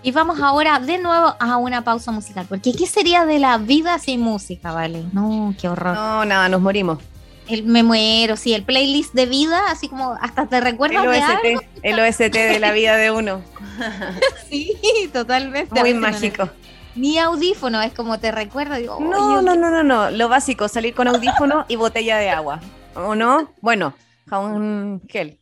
Y 0.06 0.12
vamos 0.12 0.42
ahora 0.42 0.80
de 0.80 0.98
nuevo 0.98 1.34
a 1.40 1.56
una 1.56 1.86
pausa 1.86 2.12
musical, 2.12 2.46
porque 2.50 2.74
¿qué 2.74 2.86
sería 2.86 3.26
de 3.26 3.40
la 3.40 3.58
vida 3.58 3.98
sin 4.00 4.20
música, 4.20 4.74
vale? 4.74 5.06
No, 5.14 5.56
qué 5.60 5.70
horror. 5.70 5.96
No, 5.96 6.26
nada, 6.26 6.50
nos 6.50 6.60
morimos. 6.60 7.00
El, 7.48 7.64
me 7.64 7.84
muero, 7.84 8.36
sí, 8.36 8.54
el 8.54 8.64
playlist 8.64 9.14
de 9.14 9.26
vida, 9.26 9.62
así 9.70 9.88
como 9.88 10.18
hasta 10.20 10.48
te 10.48 10.60
recuerdas 10.60 11.06
el 11.06 11.12
de 11.12 11.22
algo. 11.22 11.62
El 11.82 12.00
OST 12.02 12.34
de 12.34 12.60
la 12.60 12.74
vida 12.74 12.98
de 12.98 13.12
uno. 13.12 13.42
sí, 14.50 14.78
totalmente. 15.14 15.80
Muy 15.80 15.94
mágico. 15.94 16.50
Ni 16.96 17.18
audífono, 17.18 17.82
es 17.82 17.94
como 17.94 18.20
te 18.20 18.32
recuerda. 18.34 18.76
Digo, 18.76 19.00
no, 19.00 19.42
no, 19.42 19.56
no, 19.56 19.70
no, 19.70 19.84
no, 19.84 20.12
lo 20.12 20.28
básico, 20.28 20.68
salir 20.68 20.94
con 20.94 21.08
audífono 21.08 21.64
y 21.70 21.78
botella 21.78 22.18
de 22.18 22.30
agua. 22.30 22.60
¿O 22.94 23.16
no? 23.16 23.54
Bueno, 23.62 23.94
jabón 24.28 25.02
gel. 25.08 25.40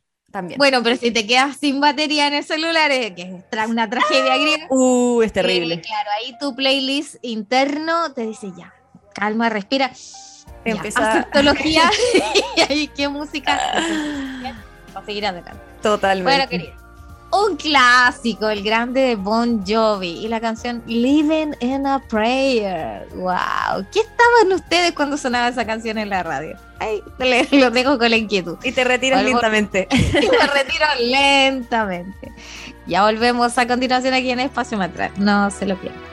Bueno, 0.57 0.81
pero 0.83 0.95
si 0.95 1.11
te 1.11 1.25
quedas 1.27 1.57
sin 1.57 1.79
batería 1.79 2.27
en 2.27 2.33
el 2.35 2.43
celular, 2.43 2.91
es 2.91 3.11
que 3.13 3.43
es 3.51 3.67
una 3.67 3.89
tragedia 3.89 4.37
griega. 4.37 4.67
Uh, 4.69 5.21
es 5.21 5.33
terrible. 5.33 5.75
Eh, 5.75 5.81
claro, 5.81 6.09
ahí 6.17 6.35
tu 6.39 6.55
playlist 6.55 7.15
interno 7.21 8.13
te 8.13 8.25
dice 8.25 8.51
ya, 8.57 8.73
calma, 9.13 9.49
respira. 9.49 9.91
Empezar. 10.63 11.27
y 12.55 12.61
ahí 12.61 12.87
qué 12.95 13.09
música. 13.09 13.59
Para 14.93 15.05
seguir 15.05 15.25
adelante. 15.25 15.59
Totalmente. 15.81 16.31
Bueno, 16.31 16.49
querido 16.49 16.80
un 17.31 17.55
clásico, 17.55 18.49
el 18.49 18.63
grande 18.63 19.01
de 19.01 19.15
Bon 19.15 19.63
Jovi 19.65 20.25
y 20.25 20.27
la 20.27 20.39
canción 20.39 20.83
Living 20.85 21.53
in 21.59 21.87
a 21.87 21.99
Prayer. 21.99 23.07
¡Wow! 23.15 23.85
¿Qué 23.91 24.01
estaban 24.01 24.51
ustedes 24.53 24.91
cuando 24.91 25.17
sonaba 25.17 25.47
esa 25.47 25.65
canción 25.65 25.97
en 25.97 26.09
la 26.09 26.23
radio? 26.23 26.57
Ay, 26.79 27.01
lo 27.51 27.71
dejo 27.71 27.97
con 27.97 28.09
la 28.09 28.17
inquietud. 28.17 28.57
Y 28.63 28.71
te 28.71 28.83
retiras 28.83 29.23
lentamente. 29.23 29.87
Y 29.91 30.27
me 30.27 30.47
retiro 30.47 30.85
lentamente. 30.99 32.31
Ya 32.87 33.03
volvemos 33.03 33.57
a 33.57 33.67
continuación 33.67 34.13
aquí 34.13 34.31
en 34.31 34.39
Espacio 34.39 34.77
Matral. 34.77 35.11
No 35.17 35.49
se 35.51 35.65
lo 35.65 35.77
pierdan. 35.77 36.10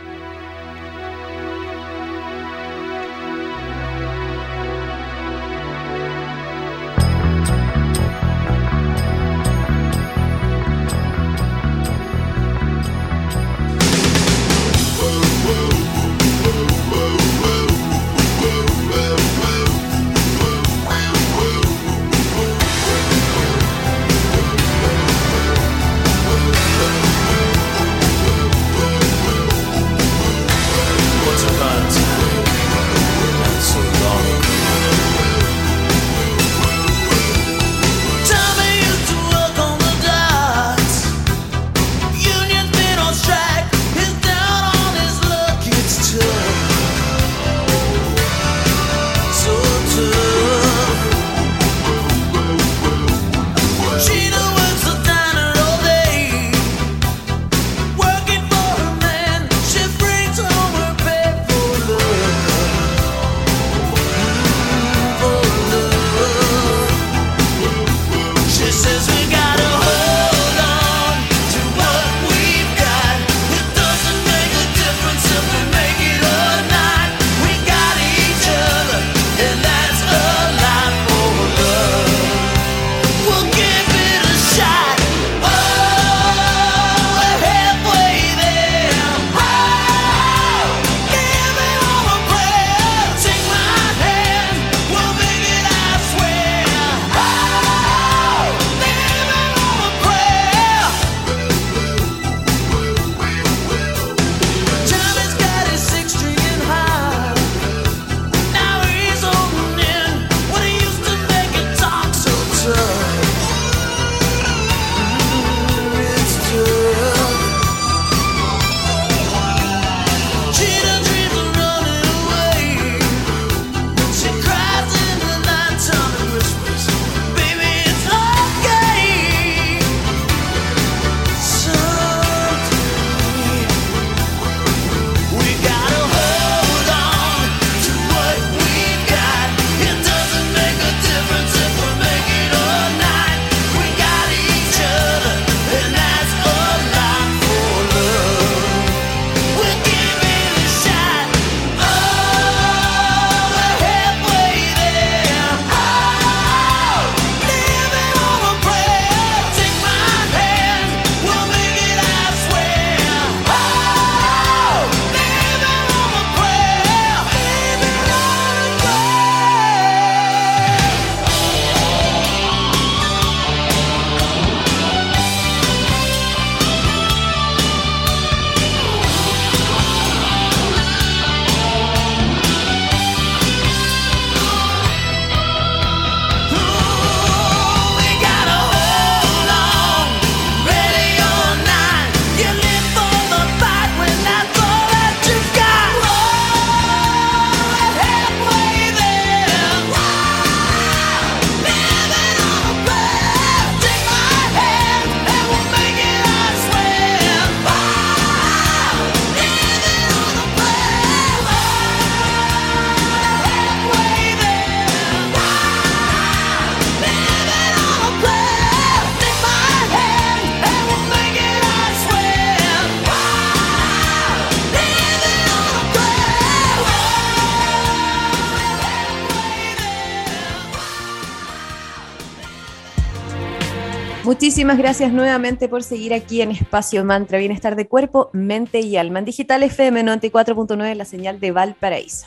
Muchísimas 234.28 234.76
gracias 234.76 235.10
nuevamente 235.10 235.70
por 235.70 235.82
seguir 235.82 236.12
aquí 236.12 236.42
en 236.42 236.50
Espacio 236.50 237.02
Mantra, 237.02 237.38
Bienestar 237.38 237.76
de 237.76 237.88
Cuerpo, 237.88 238.28
Mente 238.34 238.80
y 238.80 238.98
Alma, 238.98 239.20
en 239.20 239.24
Digital 239.24 239.62
FM 239.62 240.04
94.9, 240.04 240.94
la 240.96 241.06
señal 241.06 241.40
de 241.40 241.50
Valparaíso. 241.50 242.26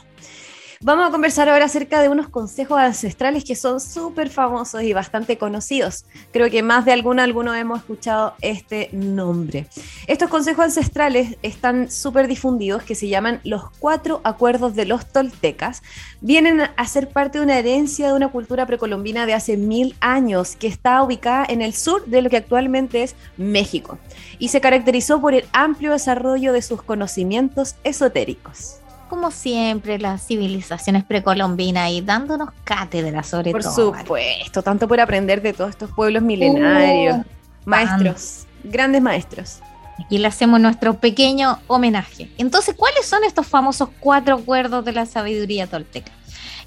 Vamos 0.84 1.08
a 1.08 1.12
conversar 1.12 1.48
ahora 1.48 1.66
acerca 1.66 2.02
de 2.02 2.10
unos 2.10 2.28
consejos 2.28 2.80
ancestrales 2.80 3.44
que 3.44 3.56
son 3.56 3.80
súper 3.80 4.32
famosos 4.32 4.82
y 4.82 4.94
bastante 4.94 5.38
conocidos. 5.38 6.06
Creo 6.34 6.50
que 6.50 6.64
más 6.64 6.86
de 6.86 6.92
alguno, 6.92 7.22
alguno 7.22 7.54
hemos 7.54 7.82
escuchado 7.82 8.34
este 8.42 8.90
nombre. 8.92 9.68
Estos 10.08 10.28
consejos 10.28 10.66
ancestrales 10.66 11.38
están 11.44 11.92
súper 11.92 12.28
difundidos, 12.28 12.82
que 12.82 12.96
se 12.96 13.10
llaman 13.10 13.42
los 13.44 13.70
cuatro 13.78 14.22
acuerdos 14.24 14.74
de 14.74 14.86
los 14.86 15.06
toltecas. 15.06 15.84
Vienen 16.20 16.62
a 16.62 16.86
ser 16.88 17.10
parte 17.10 17.38
de 17.38 17.44
una 17.44 17.60
herencia 17.60 18.08
de 18.08 18.14
una 18.14 18.30
cultura 18.30 18.66
precolombina 18.66 19.28
de 19.28 19.36
hace 19.36 19.58
mil 19.58 19.96
años, 20.00 20.56
que 20.56 20.66
está 20.66 21.04
ubicada 21.04 21.46
en 21.48 21.62
el 21.62 21.76
sur 21.76 22.08
de 22.08 22.24
lo 22.24 22.32
que 22.32 22.38
actualmente 22.38 23.04
es 23.04 23.16
México, 23.38 24.00
y 24.40 24.48
se 24.48 24.62
caracterizó 24.62 25.22
por 25.22 25.36
el 25.36 25.46
amplio 25.54 25.92
desarrollo 25.92 26.54
de 26.54 26.64
sus 26.64 26.82
conocimientos 26.82 27.76
esotéricos 27.84 28.81
como 29.12 29.30
siempre, 29.30 30.00
las 30.00 30.26
civilizaciones 30.26 31.04
precolombinas 31.04 31.92
y 31.92 32.00
dándonos 32.00 32.52
cátedra 32.64 33.24
sobre 33.24 33.52
por 33.52 33.62
todo. 33.62 33.92
Por 33.92 34.00
supuesto, 34.00 34.64
tanto 34.64 34.88
por 34.88 35.02
aprender 35.02 35.42
de 35.42 35.52
todos 35.52 35.72
estos 35.72 35.92
pueblos 35.92 36.24
milenarios, 36.24 37.18
uh, 37.18 37.24
maestros, 37.66 38.48
grandes 38.64 39.02
maestros. 39.02 39.60
Aquí 40.00 40.18
le 40.18 40.30
hacemos 40.30 40.62
nuestro 40.62 40.94
pequeño 40.94 41.60
homenaje. 41.68 42.32
Entonces, 42.38 42.74
¿cuáles 42.74 43.06
son 43.06 43.26
estos 43.26 43.46
famosos 43.46 43.90
cuatro 44.00 44.36
acuerdos 44.36 44.86
de 44.86 44.94
la 44.94 45.06
sabiduría 45.06 45.68
tolteca? 45.68 46.14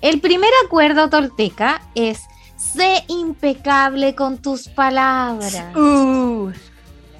El 0.02 0.20
primer 0.20 0.50
acuerdo 0.66 1.08
tolteca 1.08 1.80
es 1.94 2.20
sé 2.58 3.04
impecable 3.08 4.14
con 4.14 4.36
tus 4.36 4.68
palabras. 4.68 5.74
Uh. 5.74 6.52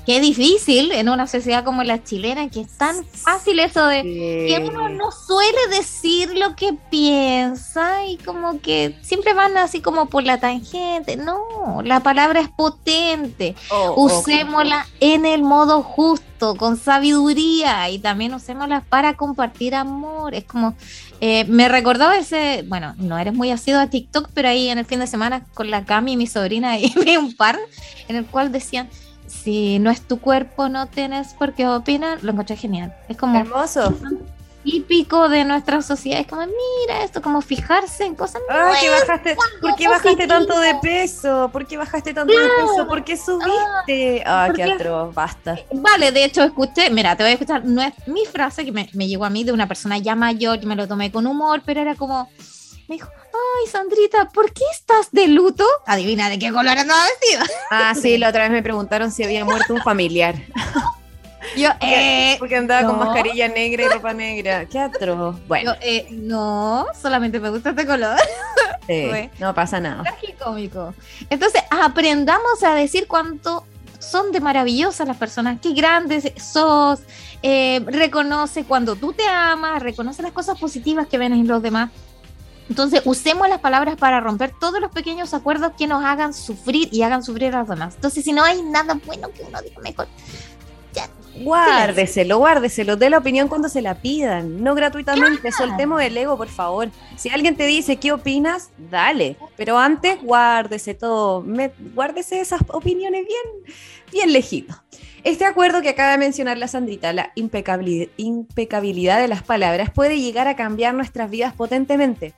Qué 0.06 0.20
difícil 0.20 0.92
en 0.92 1.08
una 1.08 1.26
sociedad 1.26 1.64
como 1.64 1.82
la 1.82 2.02
chilena, 2.02 2.50
que 2.50 2.60
es 2.60 2.76
tan 2.76 3.04
fácil 3.06 3.58
eso 3.58 3.86
de 3.86 4.02
que 4.02 4.62
uno 4.68 4.90
no 4.90 5.10
suele 5.10 5.58
decir 5.70 6.36
lo 6.36 6.54
que 6.56 6.74
piensa 6.90 8.04
y 8.06 8.18
como 8.18 8.60
que 8.60 8.98
siempre 9.00 9.32
van 9.32 9.56
así 9.56 9.80
como 9.80 10.06
por 10.06 10.22
la 10.24 10.38
tangente. 10.38 11.16
No, 11.16 11.80
la 11.82 12.00
palabra 12.00 12.40
es 12.40 12.50
potente. 12.50 13.54
Oh, 13.70 14.04
usémosla 14.04 14.86
en 15.00 15.24
el 15.24 15.42
modo 15.42 15.82
justo, 15.82 16.54
con 16.56 16.76
sabiduría 16.76 17.88
y 17.88 17.98
también 17.98 18.34
usémosla 18.34 18.82
para 18.82 19.14
compartir 19.14 19.74
amor. 19.74 20.34
Es 20.34 20.44
como, 20.44 20.74
eh, 21.22 21.46
me 21.46 21.70
recordó 21.70 22.12
ese, 22.12 22.62
bueno, 22.68 22.94
no 22.98 23.18
eres 23.18 23.32
muy 23.32 23.50
asido 23.50 23.80
a 23.80 23.86
TikTok, 23.86 24.28
pero 24.34 24.48
ahí 24.48 24.68
en 24.68 24.76
el 24.76 24.84
fin 24.84 25.00
de 25.00 25.06
semana 25.06 25.46
con 25.54 25.70
la 25.70 25.86
Cami 25.86 26.12
y 26.12 26.16
mi 26.18 26.26
sobrina 26.26 26.78
y 26.78 26.92
vi 27.02 27.16
un 27.16 27.34
par 27.34 27.58
en 28.08 28.16
el 28.16 28.26
cual 28.26 28.52
decían 28.52 28.90
si 29.26 29.78
no 29.78 29.90
es 29.90 30.00
tu 30.02 30.20
cuerpo, 30.20 30.68
no 30.68 30.86
tienes 30.86 31.34
por 31.34 31.54
qué 31.54 31.66
opinar, 31.66 32.22
lo 32.22 32.32
encontré 32.32 32.56
genial. 32.56 32.94
Es 33.08 33.16
como 33.16 33.38
hermoso. 33.38 33.94
Típico 34.62 35.28
de 35.28 35.44
nuestra 35.44 35.82
sociedad, 35.82 36.20
es 36.20 36.26
como, 36.26 36.40
mira, 36.46 37.04
esto 37.04 37.20
como 37.20 37.42
fijarse 37.42 38.06
en 38.06 38.14
cosas 38.14 38.40
Ay, 38.48 38.76
que 38.80 38.88
bajaste, 38.88 39.36
¿Por 39.60 39.74
qué 39.76 39.88
bajaste 39.88 40.26
tanto 40.26 40.58
de 40.58 40.74
peso? 40.80 41.50
¿Por 41.52 41.66
qué 41.66 41.76
bajaste 41.76 42.14
tanto 42.14 42.32
de 42.32 42.48
peso? 42.48 42.88
¿Por 42.88 43.04
qué 43.04 43.14
subiste? 43.14 44.22
Ah, 44.24 44.48
qué 44.54 44.62
atroz, 44.62 45.14
basta. 45.14 45.58
Vale, 45.70 46.12
de 46.12 46.24
hecho, 46.24 46.42
escuché, 46.42 46.88
mira, 46.88 47.14
te 47.14 47.24
voy 47.24 47.30
a 47.30 47.34
escuchar, 47.34 47.62
no 47.62 47.82
es 47.82 47.92
mi 48.06 48.24
frase 48.24 48.64
que 48.64 48.72
me, 48.72 48.88
me 48.94 49.06
llegó 49.06 49.26
a 49.26 49.30
mí 49.30 49.44
de 49.44 49.52
una 49.52 49.68
persona 49.68 49.98
ya 49.98 50.14
mayor, 50.14 50.58
yo 50.58 50.66
me 50.66 50.76
lo 50.76 50.88
tomé 50.88 51.12
con 51.12 51.26
humor, 51.26 51.60
pero 51.66 51.82
era 51.82 51.94
como, 51.94 52.30
me 52.88 52.94
dijo, 52.94 53.10
ay, 53.34 53.70
Sandrita, 53.70 54.28
¿por 54.30 54.52
qué 54.52 54.64
estás 54.72 55.10
de 55.12 55.28
luto? 55.28 55.64
Adivina 55.86 56.28
de 56.30 56.38
qué 56.38 56.52
color 56.52 56.78
andaba 56.78 57.04
vestida. 57.04 57.44
Ah, 57.70 57.94
sí, 57.94 58.18
la 58.18 58.28
otra 58.28 58.42
vez 58.42 58.52
me 58.52 58.62
preguntaron 58.62 59.10
si 59.10 59.24
había 59.24 59.44
muerto 59.44 59.74
un 59.74 59.82
familiar. 59.82 60.36
Yo, 61.56 61.68
eh, 61.80 62.36
porque 62.38 62.56
andaba 62.56 62.88
con 62.88 62.98
mascarilla 62.98 63.48
negra 63.48 63.84
y 63.84 63.88
ropa 63.88 64.12
negra. 64.12 64.66
Qué 64.66 64.78
atroz. 64.78 65.36
Bueno. 65.46 65.74
eh, 65.80 66.06
no, 66.10 66.86
solamente 67.00 67.38
me 67.38 67.50
gusta 67.50 67.70
este 67.70 67.86
color. 67.86 68.16
Sí, 68.86 69.30
no 69.38 69.54
pasa 69.54 69.80
nada. 69.80 70.04
cómico. 70.38 70.92
Entonces, 71.30 71.62
aprendamos 71.70 72.62
a 72.62 72.74
decir 72.74 73.06
cuánto 73.06 73.64
son 73.98 74.30
de 74.30 74.40
maravillosas 74.40 75.08
las 75.08 75.16
personas, 75.16 75.58
qué 75.62 75.72
grandes 75.72 76.30
sos, 76.36 77.00
eh, 77.42 77.82
reconoce 77.86 78.64
cuando 78.64 78.94
tú 78.94 79.14
te 79.14 79.26
amas, 79.26 79.82
reconoce 79.82 80.20
las 80.22 80.32
cosas 80.32 80.58
positivas 80.58 81.06
que 81.06 81.16
ven 81.16 81.32
en 81.32 81.48
los 81.48 81.62
demás 81.62 81.90
entonces, 82.68 83.02
usemos 83.04 83.48
las 83.48 83.60
palabras 83.60 83.96
para 83.96 84.20
romper 84.20 84.52
todos 84.58 84.80
los 84.80 84.90
pequeños 84.90 85.34
acuerdos 85.34 85.72
que 85.76 85.86
nos 85.86 86.04
hagan 86.04 86.32
sufrir 86.32 86.88
y 86.92 87.02
hagan 87.02 87.22
sufrir 87.22 87.54
a 87.54 87.60
los 87.60 87.68
demás. 87.68 87.94
Entonces, 87.96 88.24
si 88.24 88.32
no 88.32 88.42
hay 88.42 88.62
nada 88.62 88.98
bueno 89.04 89.30
que 89.32 89.42
uno 89.42 89.60
diga 89.60 89.80
mejor, 89.82 90.08
ya. 90.94 91.08
Guárdeselo, 91.42 92.38
guárdeselo, 92.38 92.96
dé 92.96 93.10
la 93.10 93.18
opinión 93.18 93.48
cuando 93.48 93.68
se 93.68 93.82
la 93.82 93.96
pidan, 93.96 94.62
no 94.62 94.76
gratuitamente, 94.76 95.50
soltemos 95.50 96.00
el 96.00 96.16
ego, 96.16 96.36
por 96.36 96.48
favor. 96.48 96.90
Si 97.16 97.28
alguien 97.28 97.56
te 97.56 97.66
dice 97.66 97.96
qué 97.96 98.12
opinas, 98.12 98.70
dale, 98.90 99.36
pero 99.56 99.76
antes 99.76 100.22
guárdese 100.22 100.94
todo, 100.94 101.44
guárdese 101.92 102.40
esas 102.40 102.60
opiniones 102.68 103.26
bien, 103.26 103.74
bien 104.12 104.32
lejitos. 104.32 104.76
Este 105.24 105.44
acuerdo 105.44 105.82
que 105.82 105.88
acaba 105.88 106.12
de 106.12 106.18
mencionar 106.18 106.56
la 106.56 106.68
Sandrita, 106.68 107.12
la 107.12 107.32
impecabilidad 107.34 109.18
de 109.18 109.28
las 109.28 109.42
palabras, 109.42 109.90
puede 109.90 110.20
llegar 110.20 110.46
a 110.46 110.54
cambiar 110.54 110.94
nuestras 110.94 111.30
vidas 111.30 111.52
potentemente 111.54 112.34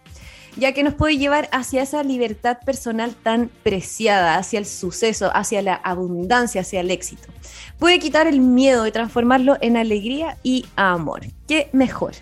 ya 0.57 0.73
que 0.73 0.83
nos 0.83 0.95
puede 0.95 1.19
llevar 1.19 1.49
hacia 1.53 1.83
esa 1.83 2.03
libertad 2.03 2.59
personal 2.65 3.15
tan 3.15 3.51
preciada, 3.63 4.37
hacia 4.39 4.59
el 4.59 4.67
suceso, 4.67 5.31
hacia 5.35 5.63
la 5.63 5.75
abundancia, 5.75 6.63
hacia 6.63 6.81
el 6.81 6.91
éxito. 6.91 7.29
Puede 7.79 7.99
quitar 7.99 8.27
el 8.27 8.41
miedo 8.41 8.87
y 8.87 8.93
transformarlo 8.93 9.57
en 9.61 9.77
alegría 9.77 10.39
y 10.43 10.65
amor. 10.77 11.27
¿Qué 11.47 11.69
mejor? 11.73 12.15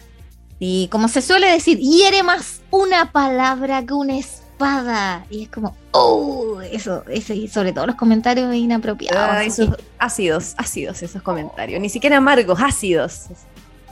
Y 0.58 0.88
como 0.88 1.08
se 1.08 1.22
suele 1.22 1.50
decir, 1.50 1.78
hiere 1.78 2.22
más 2.22 2.60
una 2.70 3.12
palabra 3.12 3.84
que 3.84 3.94
una 3.94 4.18
espada. 4.18 5.26
Y 5.30 5.44
es 5.44 5.48
como, 5.48 5.76
oh, 5.92 6.60
eso, 6.60 7.04
eso 7.08 7.34
y 7.34 7.48
sobre 7.48 7.72
todo 7.72 7.86
los 7.86 7.96
comentarios 7.96 8.52
inapropiados. 8.54 9.46
esos 9.46 9.76
ácidos, 9.98 10.54
ácidos 10.56 11.02
esos 11.02 11.22
comentarios. 11.22 11.80
Ni 11.80 11.88
siquiera 11.88 12.16
amargos, 12.16 12.58
ácidos. 12.60 13.26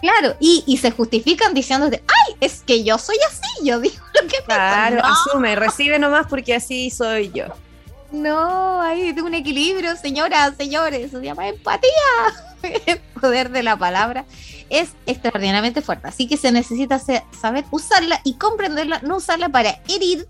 Claro, 0.00 0.35
y, 0.40 0.64
y 0.66 0.78
se 0.78 0.90
justifican 0.90 1.55
diciéndote, 1.55 2.02
ay, 2.09 2.35
es 2.40 2.62
que 2.66 2.83
yo 2.83 2.98
soy 2.98 3.16
así, 3.28 3.64
yo 3.64 3.78
digo 3.78 4.02
que 4.28 4.44
Claro, 4.44 5.02
asume, 5.04 5.56
recibe 5.56 5.98
nomás 5.98 6.26
porque 6.26 6.54
así 6.54 6.90
soy 6.90 7.30
yo. 7.32 7.46
No, 8.11 8.80
hay 8.82 9.11
un 9.11 9.35
equilibrio, 9.35 9.96
señoras, 9.96 10.54
señores, 10.56 11.11
se 11.11 11.20
llama 11.22 11.48
empatía. 11.48 11.90
El 12.87 13.00
poder 13.20 13.50
de 13.50 13.62
la 13.62 13.76
palabra 13.76 14.24
es 14.68 14.90
extraordinariamente 15.06 15.82
fuerte, 15.82 16.08
así 16.08 16.26
que 16.26 16.37
se 16.37 16.52
necesita 16.52 16.98
saber 16.98 17.64
usarla 17.70 18.20
y 18.24 18.35
comprenderla, 18.35 19.00
no 19.02 19.16
usarla 19.16 19.48
para 19.48 19.80
herir 19.88 20.28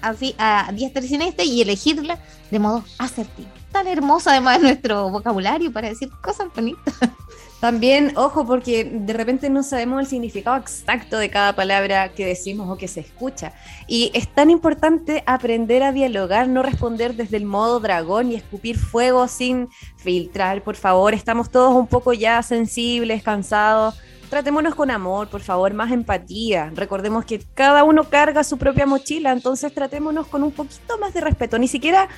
así 0.00 0.34
a 0.38 0.70
diestra 0.72 1.02
y 1.02 1.08
siniestra 1.08 1.44
y 1.44 1.62
elegirla 1.62 2.18
de 2.50 2.58
modo 2.58 2.84
asertivo. 2.98 3.48
Tan 3.72 3.88
hermosa 3.88 4.30
además 4.30 4.60
nuestro 4.60 5.10
vocabulario 5.10 5.72
para 5.72 5.88
decir 5.88 6.10
cosas 6.22 6.48
bonitas. 6.54 6.94
También, 7.60 8.12
ojo, 8.16 8.44
porque 8.46 8.84
de 8.84 9.12
repente 9.14 9.48
no 9.48 9.62
sabemos 9.62 10.00
el 10.00 10.06
significado 10.06 10.56
exacto 10.56 11.16
de 11.16 11.30
cada 11.30 11.54
palabra 11.54 12.10
que 12.10 12.26
decimos 12.26 12.68
o 12.68 12.76
que 12.76 12.88
se 12.88 13.00
escucha. 13.00 13.54
Y 13.86 14.10
es 14.12 14.28
tan 14.28 14.50
importante 14.50 15.22
aprender 15.26 15.82
a 15.82 15.92
dialogar, 15.92 16.46
no 16.48 16.62
responder 16.62 17.14
desde 17.14 17.38
el 17.38 17.46
modo 17.46 17.80
dragón 17.80 18.30
y 18.30 18.34
escupir 18.34 18.76
fuego 18.76 19.28
sin 19.28 19.68
filtrar. 19.96 20.62
Por 20.62 20.76
favor, 20.76 21.14
estamos 21.14 21.50
todos 21.50 21.74
un 21.74 21.86
poco 21.86 22.12
ya 22.12 22.42
sensibles, 22.42 23.22
cansados. 23.22 23.98
Tratémonos 24.28 24.74
con 24.74 24.90
amor, 24.90 25.28
por 25.28 25.40
favor, 25.40 25.72
más 25.72 25.90
empatía. 25.90 26.70
Recordemos 26.74 27.24
que 27.24 27.38
cada 27.54 27.84
uno 27.84 28.04
carga 28.04 28.44
su 28.44 28.58
propia 28.58 28.84
mochila, 28.84 29.32
entonces 29.32 29.72
tratémonos 29.72 30.26
con 30.26 30.42
un 30.42 30.50
poquito 30.50 30.98
más 30.98 31.14
de 31.14 31.22
respeto. 31.22 31.58
Ni 31.58 31.68
siquiera 31.68 32.08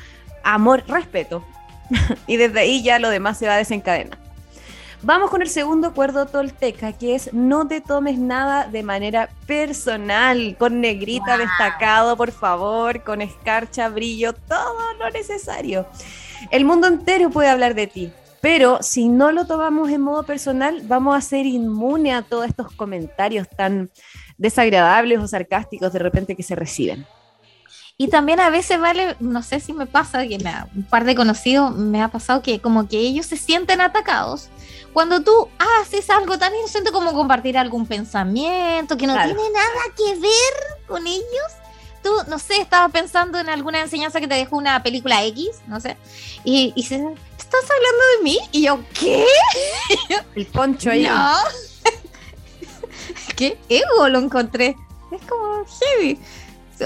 amor, 0.43 0.83
respeto. 0.89 1.45
y 2.27 2.37
desde 2.37 2.61
ahí 2.61 2.83
ya 2.83 2.99
lo 2.99 3.11
demás 3.11 3.39
se 3.39 3.47
va 3.47 3.55
a 3.55 3.59
desencadenar. 3.59 4.26
Vamos 5.03 5.31
con 5.31 5.43
el 5.43 5.49
segundo 5.49 5.89
acuerdo 5.89 6.27
tolteca, 6.27 6.93
que 6.93 7.15
es 7.15 7.33
no 7.33 7.69
te 7.69 7.81
tomes 7.81 8.19
nada 8.19 8.67
de 8.67 8.83
manera 8.83 9.29
personal, 9.47 10.57
con 10.59 10.81
negrita 10.81 11.37
destacado, 11.37 12.17
por 12.17 12.33
favor, 12.33 13.05
con 13.05 13.21
escarcha, 13.21 13.89
brillo, 13.91 14.33
todo 14.33 14.95
lo 14.99 15.11
necesario. 15.11 15.87
El 16.51 16.65
mundo 16.65 16.89
entero 16.89 17.31
puede 17.31 17.51
hablar 17.51 17.75
de 17.75 17.87
ti, 17.87 18.13
pero 18.41 18.83
si 18.83 19.09
no 19.09 19.33
lo 19.33 19.47
tomamos 19.47 19.91
en 19.91 20.01
modo 20.01 20.23
personal, 20.23 20.81
vamos 20.85 21.17
a 21.17 21.21
ser 21.21 21.47
inmune 21.47 22.15
a 22.15 22.23
todos 22.23 22.47
estos 22.47 22.73
comentarios 22.73 23.49
tan 23.49 23.91
desagradables 24.39 25.21
o 25.21 25.29
sarcásticos 25.29 25.93
de 25.93 25.99
repente 25.99 26.35
que 26.35 26.43
se 26.43 26.55
reciben. 26.55 27.07
Y 27.99 28.09
también 28.09 28.41
a 28.41 28.51
veces 28.51 28.79
vale, 28.79 29.17
no 29.21 29.43
sé 29.43 29.61
si 29.61 29.73
me 29.73 29.87
pasa, 29.87 30.27
que 30.27 30.39
me 30.39 30.53
un 30.75 30.85
par 30.85 31.05
de 31.05 31.15
conocidos 31.15 31.75
me 31.75 32.03
ha 32.03 32.09
pasado 32.09 32.43
que 32.43 32.61
como 32.61 32.89
que 32.89 32.99
ellos 32.99 33.27
se 33.27 33.37
sienten 33.37 33.81
atacados 33.81 34.51
cuando 34.97 35.21
tú 35.21 35.51
haces 35.59 36.09
algo 36.09 36.39
tan 36.39 36.55
inocente 36.55 36.91
como 36.91 37.13
compartir 37.13 37.59
algún 37.59 37.85
pensamiento 37.85 38.97
que 38.97 39.07
no 39.07 39.13
tiene 39.13 39.51
nada 39.53 39.83
que 39.95 40.15
ver 40.19 40.87
con 40.89 41.07
ellos. 41.07 41.53
tú, 42.03 42.13
no 42.29 42.39
sé, 42.39 42.63
estaba 42.63 42.89
pensando 42.89 43.39
en 43.39 43.51
alguna 43.51 43.83
enseñanza 43.83 44.21
que 44.21 44.27
te 44.27 44.37
dejó 44.37 44.57
una 44.57 44.83
película 44.83 45.23
X, 45.27 45.51
no 45.67 45.81
sé, 45.81 45.99
y, 46.45 46.73
y 46.75 46.83
se, 46.85 46.95
¿estás 46.95 47.65
hablando 47.65 48.03
de 48.17 48.25
mí? 48.25 48.39
Y 48.53 48.63
yo, 48.63 48.81
¿qué? 48.99 49.27
El 50.35 50.47
poncho 50.47 50.91
ahí. 50.91 51.03
No. 51.03 51.35
¿Qué 53.37 53.59
ego 53.69 54.09
lo 54.09 54.19
encontré? 54.19 54.77
Es 55.13 55.21
como 55.29 55.63
heavy. 55.67 56.19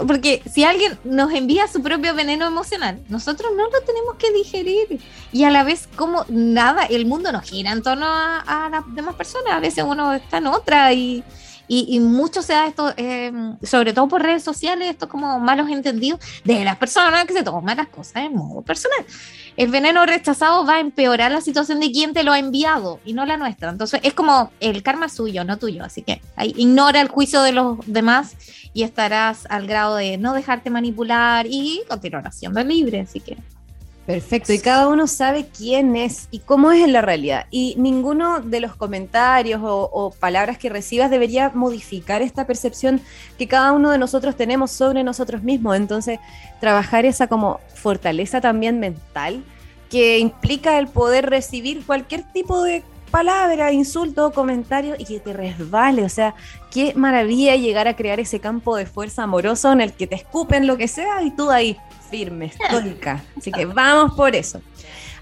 Porque 0.06 0.42
si 0.52 0.64
alguien 0.64 0.98
nos 1.04 1.32
envía 1.32 1.66
su 1.66 1.82
propio 1.82 2.14
veneno 2.14 2.46
emocional, 2.46 3.00
nosotros 3.08 3.52
no 3.56 3.64
lo 3.64 3.80
tenemos 3.80 4.14
que 4.16 4.32
digerir. 4.32 5.00
Y 5.32 5.44
a 5.44 5.50
la 5.50 5.64
vez, 5.64 5.88
como 5.96 6.24
nada, 6.28 6.84
el 6.84 7.06
mundo 7.06 7.32
nos 7.32 7.42
gira 7.42 7.72
en 7.72 7.82
torno 7.82 8.06
a, 8.06 8.68
las 8.70 8.94
demás 8.94 9.14
personas. 9.16 9.52
A 9.52 9.60
veces 9.60 9.84
uno 9.86 10.12
está 10.14 10.38
en 10.38 10.46
otra 10.46 10.92
y, 10.92 11.24
y, 11.72 12.00
mucho 12.00 12.42
se 12.42 12.52
da 12.52 12.66
esto, 12.66 12.92
em, 12.96 13.56
sobre 13.62 13.92
todo 13.92 14.08
por 14.08 14.20
redes 14.22 14.42
sociales, 14.42 14.90
esto 14.90 15.08
como 15.08 15.38
malos 15.38 15.70
entendidos 15.70 16.18
de 16.42 16.64
las 16.64 16.76
personas 16.76 17.24
que 17.26 17.32
se 17.32 17.44
toman 17.44 17.76
las 17.76 17.86
cosas 17.86 18.24
en 18.24 18.34
modo 18.34 18.62
personal. 18.62 19.06
El 19.56 19.70
veneno 19.70 20.04
rechazado 20.04 20.66
va 20.66 20.76
a 20.76 20.80
empeorar 20.80 21.30
la 21.30 21.40
situación 21.40 21.78
de 21.78 21.92
quien 21.92 22.12
te 22.12 22.24
lo 22.24 22.32
ha 22.32 22.40
enviado 22.40 22.98
y 23.04 23.12
no 23.12 23.24
la 23.24 23.36
nuestra. 23.36 23.70
Entonces 23.70 24.00
es 24.02 24.14
como 24.14 24.50
el 24.58 24.82
karma 24.82 25.08
suyo, 25.08 25.44
no 25.44 25.58
tuyo. 25.58 25.84
Así 25.84 26.02
que 26.02 26.20
ahí, 26.34 26.52
ignora 26.56 27.00
el 27.00 27.08
juicio 27.08 27.40
de 27.42 27.52
los 27.52 27.78
demás 27.86 28.36
y 28.72 28.82
estarás 28.82 29.46
al 29.48 29.68
grado 29.68 29.94
de 29.94 30.18
no 30.18 30.32
dejarte 30.32 30.70
manipular 30.70 31.46
y 31.46 31.82
continuar 31.88 32.32
siendo 32.32 32.64
libre. 32.64 33.00
Así 33.00 33.20
que 33.20 33.36
Perfecto, 34.10 34.52
y 34.52 34.58
cada 34.58 34.88
uno 34.88 35.06
sabe 35.06 35.46
quién 35.56 35.94
es 35.94 36.26
y 36.32 36.40
cómo 36.40 36.72
es 36.72 36.82
en 36.82 36.92
la 36.92 37.00
realidad. 37.00 37.46
Y 37.52 37.76
ninguno 37.78 38.40
de 38.40 38.58
los 38.58 38.74
comentarios 38.74 39.60
o, 39.62 40.12
palabras 40.18 40.58
que 40.58 40.68
recibas 40.68 41.10
debería 41.10 41.52
modificar 41.54 42.20
esta 42.20 42.44
percepción 42.44 43.00
que 43.38 43.46
cada 43.46 43.70
uno 43.70 43.88
de 43.90 43.98
nosotros 43.98 44.34
tenemos 44.34 44.72
sobre 44.72 45.04
nosotros 45.04 45.44
mismos. 45.44 45.76
Entonces, 45.76 46.18
trabajar 46.58 47.04
esa 47.04 47.28
como 47.28 47.60
fortaleza 47.74 48.40
también 48.40 48.80
mental 48.80 49.44
que 49.88 50.18
implica 50.18 50.80
el 50.80 50.88
poder 50.88 51.30
recibir 51.30 51.86
cualquier 51.86 52.24
tipo 52.32 52.64
de 52.64 52.82
palabra, 53.12 53.72
insulto, 53.72 54.32
comentario 54.32 54.96
y 54.98 55.04
que 55.04 55.20
te 55.20 55.32
resbale. 55.32 56.04
O 56.04 56.08
sea, 56.08 56.34
qué 56.72 56.94
maravilla 56.96 57.54
llegar 57.54 57.86
a 57.86 57.94
crear 57.94 58.18
ese 58.18 58.40
campo 58.40 58.74
de 58.74 58.86
fuerza 58.86 59.22
amoroso 59.22 59.70
en 59.70 59.80
el 59.80 59.92
que 59.92 60.08
te 60.08 60.16
escupen 60.16 60.66
lo 60.66 60.76
que 60.76 60.88
sea 60.88 61.22
y 61.22 61.30
tú 61.30 61.50
ahí 61.50 61.76
firme, 62.10 62.46
estoica. 62.60 63.22
Así 63.36 63.52
que 63.52 63.66
vamos 63.66 64.14
por 64.14 64.34
eso. 64.34 64.60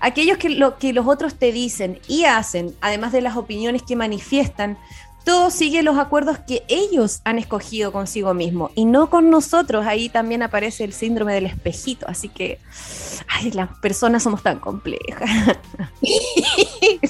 Aquellos 0.00 0.38
que, 0.38 0.50
lo, 0.50 0.78
que 0.78 0.92
los 0.92 1.06
otros 1.06 1.34
te 1.34 1.52
dicen 1.52 2.00
y 2.06 2.24
hacen, 2.24 2.74
además 2.80 3.12
de 3.12 3.20
las 3.20 3.36
opiniones 3.36 3.82
que 3.82 3.96
manifiestan, 3.96 4.78
todo 5.24 5.50
sigue 5.50 5.82
los 5.82 5.98
acuerdos 5.98 6.38
que 6.38 6.62
ellos 6.68 7.20
han 7.24 7.38
escogido 7.38 7.92
consigo 7.92 8.32
mismo 8.34 8.70
y 8.74 8.84
no 8.84 9.10
con 9.10 9.30
nosotros. 9.30 9.86
Ahí 9.86 10.08
también 10.08 10.42
aparece 10.42 10.84
el 10.84 10.92
síndrome 10.92 11.34
del 11.34 11.46
espejito. 11.46 12.06
Así 12.08 12.28
que, 12.28 12.58
ay, 13.28 13.50
las 13.50 13.76
personas 13.78 14.22
somos 14.22 14.42
tan 14.42 14.58
complejas. 14.58 15.30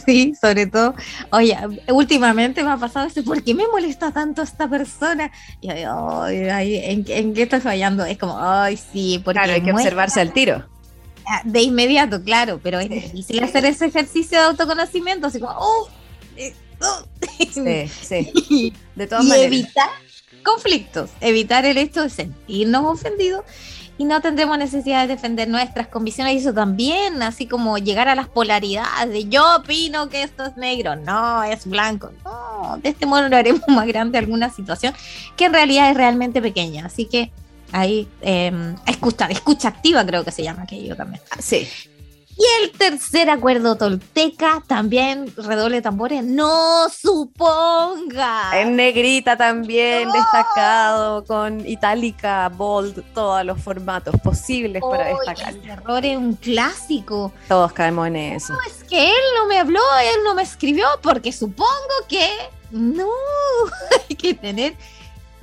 Sí, 0.06 0.34
sobre 0.40 0.66
todo. 0.66 0.94
Oye, 1.30 1.54
últimamente 1.88 2.62
me 2.62 2.70
ha 2.70 2.78
pasado 2.78 3.06
esto, 3.06 3.22
¿por 3.22 3.42
qué 3.42 3.54
me 3.54 3.68
molesta 3.68 4.10
tanto 4.10 4.40
esta 4.40 4.66
persona? 4.66 5.30
Y 5.60 5.68
ay, 5.68 7.04
¿en, 7.06 7.34
qué 7.34 7.42
estoy 7.42 7.60
fallando? 7.60 8.04
Es 8.06 8.16
como, 8.16 8.38
ay, 8.38 8.78
sí, 8.78 9.20
porque. 9.22 9.38
Claro, 9.38 9.52
hay 9.52 9.62
que 9.62 9.72
observarse 9.72 10.20
al 10.20 10.32
tiro. 10.32 10.64
Ah, 11.26 11.42
de 11.44 11.60
inmediato, 11.60 12.22
claro, 12.22 12.58
pero 12.62 12.80
es 12.80 12.88
difícil 12.88 13.44
hacer 13.44 13.66
ese 13.66 13.86
ejercicio 13.86 14.38
de 14.38 14.44
autoconocimiento, 14.46 15.26
así 15.26 15.38
como, 15.38 15.52
oh, 15.58 15.88
eh, 16.36 16.54
Sí, 17.52 17.88
sí. 17.88 18.72
De 18.94 19.06
todas 19.06 19.26
y 19.26 19.32
evitar 19.32 19.88
conflictos, 20.42 21.10
evitar 21.20 21.66
el 21.66 21.78
hecho 21.78 22.02
de 22.02 22.10
sentirnos 22.10 22.84
ofendidos 22.84 23.44
y 23.98 24.04
no 24.04 24.20
tendremos 24.20 24.56
necesidad 24.56 25.02
de 25.02 25.14
defender 25.14 25.48
nuestras 25.48 25.88
convicciones 25.88 26.34
y 26.34 26.38
eso 26.38 26.54
también, 26.54 27.20
así 27.22 27.46
como 27.46 27.78
llegar 27.78 28.08
a 28.08 28.14
las 28.14 28.28
polaridades 28.28 29.10
de 29.10 29.28
yo 29.28 29.56
opino 29.56 30.08
que 30.08 30.22
esto 30.22 30.46
es 30.46 30.56
negro, 30.56 30.96
no, 30.96 31.42
es 31.42 31.66
blanco, 31.66 32.12
no, 32.24 32.78
de 32.82 32.90
este 32.90 33.06
modo 33.06 33.28
lo 33.28 33.36
haremos 33.36 33.62
más 33.68 33.86
grande 33.86 34.18
alguna 34.18 34.50
situación 34.50 34.94
que 35.36 35.46
en 35.46 35.52
realidad 35.52 35.90
es 35.90 35.96
realmente 35.96 36.40
pequeña, 36.40 36.86
así 36.86 37.06
que 37.06 37.32
ahí 37.72 38.08
eh, 38.22 38.74
escucha, 38.86 39.26
escucha 39.26 39.68
activa 39.68 40.06
creo 40.06 40.24
que 40.24 40.30
se 40.30 40.44
llama 40.44 40.62
aquello 40.62 40.96
también. 40.96 41.20
Sí. 41.40 41.68
Y 42.38 42.62
el 42.62 42.70
tercer 42.70 43.30
acuerdo 43.30 43.74
tolteca, 43.74 44.62
también 44.68 45.32
redoble 45.36 45.76
de 45.76 45.82
tambores, 45.82 46.22
no 46.22 46.88
suponga. 46.88 48.60
En 48.60 48.76
negrita 48.76 49.36
también, 49.36 50.08
destacado, 50.12 51.24
con 51.24 51.66
itálica, 51.66 52.48
bold, 52.50 53.02
todos 53.12 53.44
los 53.44 53.60
formatos 53.60 54.14
posibles 54.22 54.80
para 54.88 55.06
destacar. 55.06 55.52
El 55.54 56.04
es 56.04 56.16
un 56.16 56.34
clásico. 56.34 57.32
Todos 57.48 57.72
caemos 57.72 58.06
en 58.06 58.16
eso. 58.16 58.52
No, 58.52 58.58
es 58.68 58.84
que 58.84 59.08
él 59.08 59.24
no 59.36 59.48
me 59.48 59.58
habló, 59.58 59.80
él 60.00 60.20
no 60.22 60.34
me 60.34 60.42
escribió, 60.42 60.86
porque 61.02 61.32
supongo 61.32 61.66
que 62.08 62.30
no, 62.70 63.08
hay 64.08 64.14
que 64.14 64.34
tener 64.34 64.76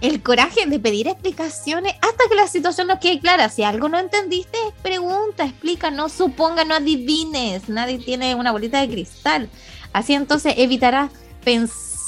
el 0.06 0.22
coraje 0.22 0.66
de 0.66 0.80
pedir 0.80 1.08
explicaciones 1.08 1.94
hasta 2.02 2.24
que 2.30 2.36
la 2.36 2.48
situación 2.48 2.88
nos 2.88 3.00
quede 3.00 3.20
clara. 3.20 3.50
Si 3.50 3.64
algo 3.64 3.90
no 3.90 3.98
entendiste, 3.98 4.58
pregunta, 4.82 5.46
explica, 5.46 5.90
no 5.90 6.10
suponga, 6.10 6.64
no 6.64 6.76
adivines. 6.76 7.70
Nadie 7.70 7.98
tiene 8.00 8.36
una 8.36 8.52
bolita 8.52 8.82
de 8.82 8.90
cristal. 8.90 9.50
Así 9.94 10.14
entonces 10.14 10.54
evitarás 10.58 11.12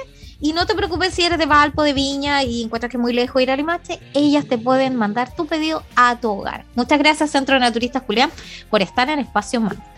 y 0.42 0.54
no 0.54 0.66
te 0.66 0.74
preocupes 0.74 1.14
si 1.14 1.22
eres 1.22 1.38
de 1.38 1.46
Valpo, 1.46 1.84
de 1.84 1.94
Viña 1.94 2.42
y 2.42 2.64
encuentras 2.64 2.90
que 2.90 2.98
es 2.98 3.02
muy 3.02 3.14
lejos 3.14 3.40
ir 3.44 3.52
a 3.52 3.56
Limache, 3.56 4.00
ellas 4.16 4.48
te 4.48 4.58
pueden 4.58 4.96
mandar 4.96 5.36
tu 5.36 5.46
pedido 5.46 5.84
a 5.96 6.20
tu 6.20 6.32
hogar. 6.32 6.66
Muchas 6.74 6.98
gracias 6.98 7.30
Centro 7.30 7.54
de 7.54 7.60
Naturistas 7.60 8.02
Julián 8.08 8.32
por 8.72 8.82
estar 8.82 9.08
en 9.12 9.20
Espacio 9.20 9.62
Mantra. 9.62 9.93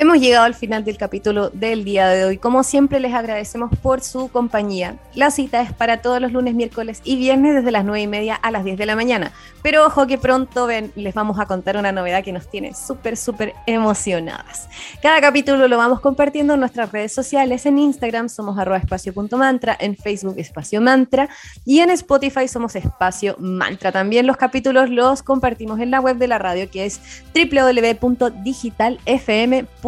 Hemos 0.00 0.20
llegado 0.20 0.44
al 0.44 0.54
final 0.54 0.84
del 0.84 0.96
capítulo 0.96 1.50
del 1.50 1.82
día 1.82 2.06
de 2.06 2.24
hoy. 2.24 2.38
Como 2.38 2.62
siempre, 2.62 3.00
les 3.00 3.12
agradecemos 3.12 3.76
por 3.82 4.00
su 4.00 4.28
compañía. 4.28 4.94
La 5.16 5.32
cita 5.32 5.60
es 5.60 5.72
para 5.72 6.02
todos 6.02 6.20
los 6.20 6.30
lunes, 6.30 6.54
miércoles 6.54 7.00
y 7.02 7.16
viernes 7.16 7.56
desde 7.56 7.72
las 7.72 7.84
9 7.84 8.02
y 8.02 8.06
media 8.06 8.36
a 8.36 8.52
las 8.52 8.62
10 8.62 8.78
de 8.78 8.86
la 8.86 8.94
mañana. 8.94 9.32
Pero 9.60 9.84
ojo 9.84 10.06
que 10.06 10.16
pronto 10.16 10.68
ven, 10.68 10.92
les 10.94 11.14
vamos 11.14 11.40
a 11.40 11.46
contar 11.46 11.76
una 11.76 11.90
novedad 11.90 12.22
que 12.22 12.30
nos 12.30 12.48
tiene 12.48 12.74
súper, 12.74 13.16
súper 13.16 13.54
emocionadas. 13.66 14.68
Cada 15.02 15.20
capítulo 15.20 15.66
lo 15.66 15.76
vamos 15.76 15.98
compartiendo 15.98 16.54
en 16.54 16.60
nuestras 16.60 16.92
redes 16.92 17.12
sociales. 17.12 17.66
En 17.66 17.80
Instagram 17.80 18.28
somos 18.28 18.56
espacio.mantra, 18.56 19.76
en 19.80 19.96
Facebook 19.96 20.36
espacio 20.38 20.80
mantra 20.80 21.28
y 21.64 21.80
en 21.80 21.90
Spotify 21.90 22.46
somos 22.46 22.76
espacio 22.76 23.34
mantra. 23.40 23.90
También 23.90 24.28
los 24.28 24.36
capítulos 24.36 24.90
los 24.90 25.24
compartimos 25.24 25.80
en 25.80 25.90
la 25.90 26.00
web 26.00 26.18
de 26.18 26.28
la 26.28 26.38
radio 26.38 26.70
que 26.70 26.86
es 26.86 27.00
www.digitalfm.com 27.34 29.87